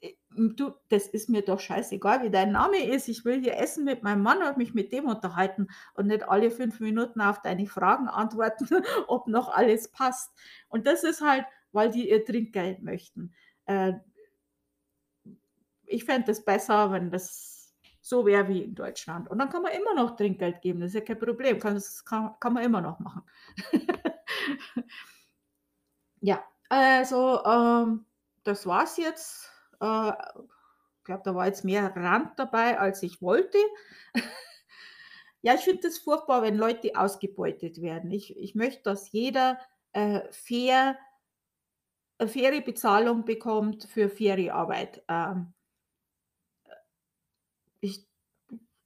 Äh, 0.00 0.14
du, 0.30 0.72
das 0.88 1.08
ist 1.08 1.28
mir 1.28 1.42
doch 1.42 1.60
scheißegal, 1.60 2.22
wie 2.22 2.30
dein 2.30 2.52
Name 2.52 2.84
ist. 2.84 3.08
Ich 3.08 3.24
will 3.24 3.40
hier 3.40 3.56
essen 3.58 3.84
mit 3.84 4.02
meinem 4.02 4.22
Mann 4.22 4.42
und 4.42 4.56
mich 4.58 4.74
mit 4.74 4.92
dem 4.92 5.06
unterhalten 5.06 5.68
und 5.94 6.06
nicht 6.08 6.28
alle 6.28 6.50
5 6.50 6.80
Minuten 6.80 7.20
auf 7.20 7.42
deine 7.42 7.66
Fragen 7.66 8.08
antworten, 8.08 8.68
ob 9.08 9.28
noch 9.28 9.50
alles 9.50 9.88
passt. 9.90 10.32
Und 10.68 10.86
das 10.86 11.04
ist 11.04 11.20
halt, 11.22 11.44
weil 11.72 11.90
die 11.90 12.10
ihr 12.10 12.24
Trinkgeld 12.24 12.82
möchten. 12.82 13.34
Äh 13.66 13.94
ich 15.86 16.04
fände 16.04 16.26
das 16.28 16.44
besser, 16.44 16.92
wenn 16.92 17.10
das 17.10 17.59
so 18.00 18.26
wäre 18.26 18.48
wie 18.48 18.62
in 18.62 18.74
Deutschland. 18.74 19.28
Und 19.30 19.38
dann 19.38 19.50
kann 19.50 19.62
man 19.62 19.72
immer 19.72 19.94
noch 19.94 20.16
Trinkgeld 20.16 20.60
geben, 20.62 20.80
das 20.80 20.88
ist 20.90 20.94
ja 20.94 21.00
kein 21.02 21.18
Problem. 21.18 21.58
Das 21.60 22.04
kann 22.04 22.34
kann 22.40 22.52
man 22.54 22.64
immer 22.64 22.80
noch 22.80 22.98
machen. 23.00 23.22
Ja, 26.22 26.44
also, 26.68 27.42
ähm, 27.44 28.04
das 28.44 28.66
war's 28.66 28.96
jetzt. 28.98 29.50
Äh, 29.80 30.12
glaube, 31.04 31.22
da 31.24 31.34
war 31.34 31.46
jetzt 31.46 31.64
mehr 31.64 31.94
Rand 31.96 32.38
dabei, 32.38 32.78
als 32.78 33.02
ich 33.02 33.22
wollte. 33.22 33.58
Ja, 35.42 35.54
ich 35.54 35.62
finde 35.62 35.82
das 35.82 35.98
furchtbar, 35.98 36.42
wenn 36.42 36.56
Leute 36.56 36.92
ausgebeutet 36.96 37.80
werden. 37.80 38.10
Ich 38.10 38.36
ich 38.36 38.54
möchte, 38.54 38.82
dass 38.82 39.10
jeder, 39.12 39.58
äh, 39.92 40.20
fair 40.32 40.96
'ne 42.20 42.28
faire 42.28 42.60
Bezahlung 42.60 43.24
bekommt 43.24 43.84
für 43.84 44.10
faire 44.10 44.54
Arbeit. 44.54 45.02
Ähm 45.08 45.54
äh, 46.66 46.74
ich 47.80 48.06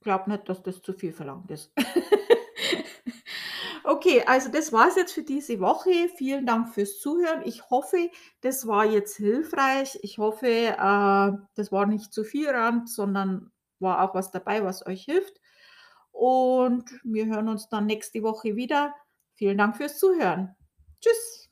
glaube 0.05 0.29
nicht, 0.31 0.47
dass 0.47 0.63
das 0.63 0.81
zu 0.81 0.93
viel 0.93 1.11
verlangt 1.11 1.51
ist. 1.51 1.73
Okay, 3.87 4.23
also, 4.25 4.49
das 4.49 4.73
war's 4.73 4.95
jetzt 4.95 5.13
für 5.13 5.21
diese 5.21 5.59
Woche. 5.59 6.09
Vielen 6.17 6.47
Dank 6.47 6.73
fürs 6.73 6.99
Zuhören. 6.99 7.43
Ich 7.45 7.69
hoffe, 7.69 8.09
das 8.41 8.65
war 8.65 8.83
jetzt 8.83 9.15
hilfreich. 9.15 9.99
Ich 10.01 10.17
hoffe, 10.17 10.47
äh, 10.47 11.31
das 11.53 11.71
war 11.71 11.85
nicht 11.85 12.11
zu 12.11 12.23
viel 12.23 12.49
Rand, 12.49 12.89
sondern 12.89 13.51
war 13.79 14.01
auch 14.01 14.15
was 14.15 14.31
dabei, 14.31 14.63
was 14.63 14.85
euch 14.87 15.03
hilft. 15.05 15.39
Und 16.11 16.89
wir 17.03 17.27
hören 17.27 17.47
uns 17.47 17.69
dann 17.69 17.85
nächste 17.85 18.23
Woche 18.23 18.55
wieder. 18.55 18.95
Vielen 19.35 19.59
Dank 19.59 19.77
fürs 19.77 19.99
Zuhören. 19.99 20.55
Tschüss. 20.99 21.44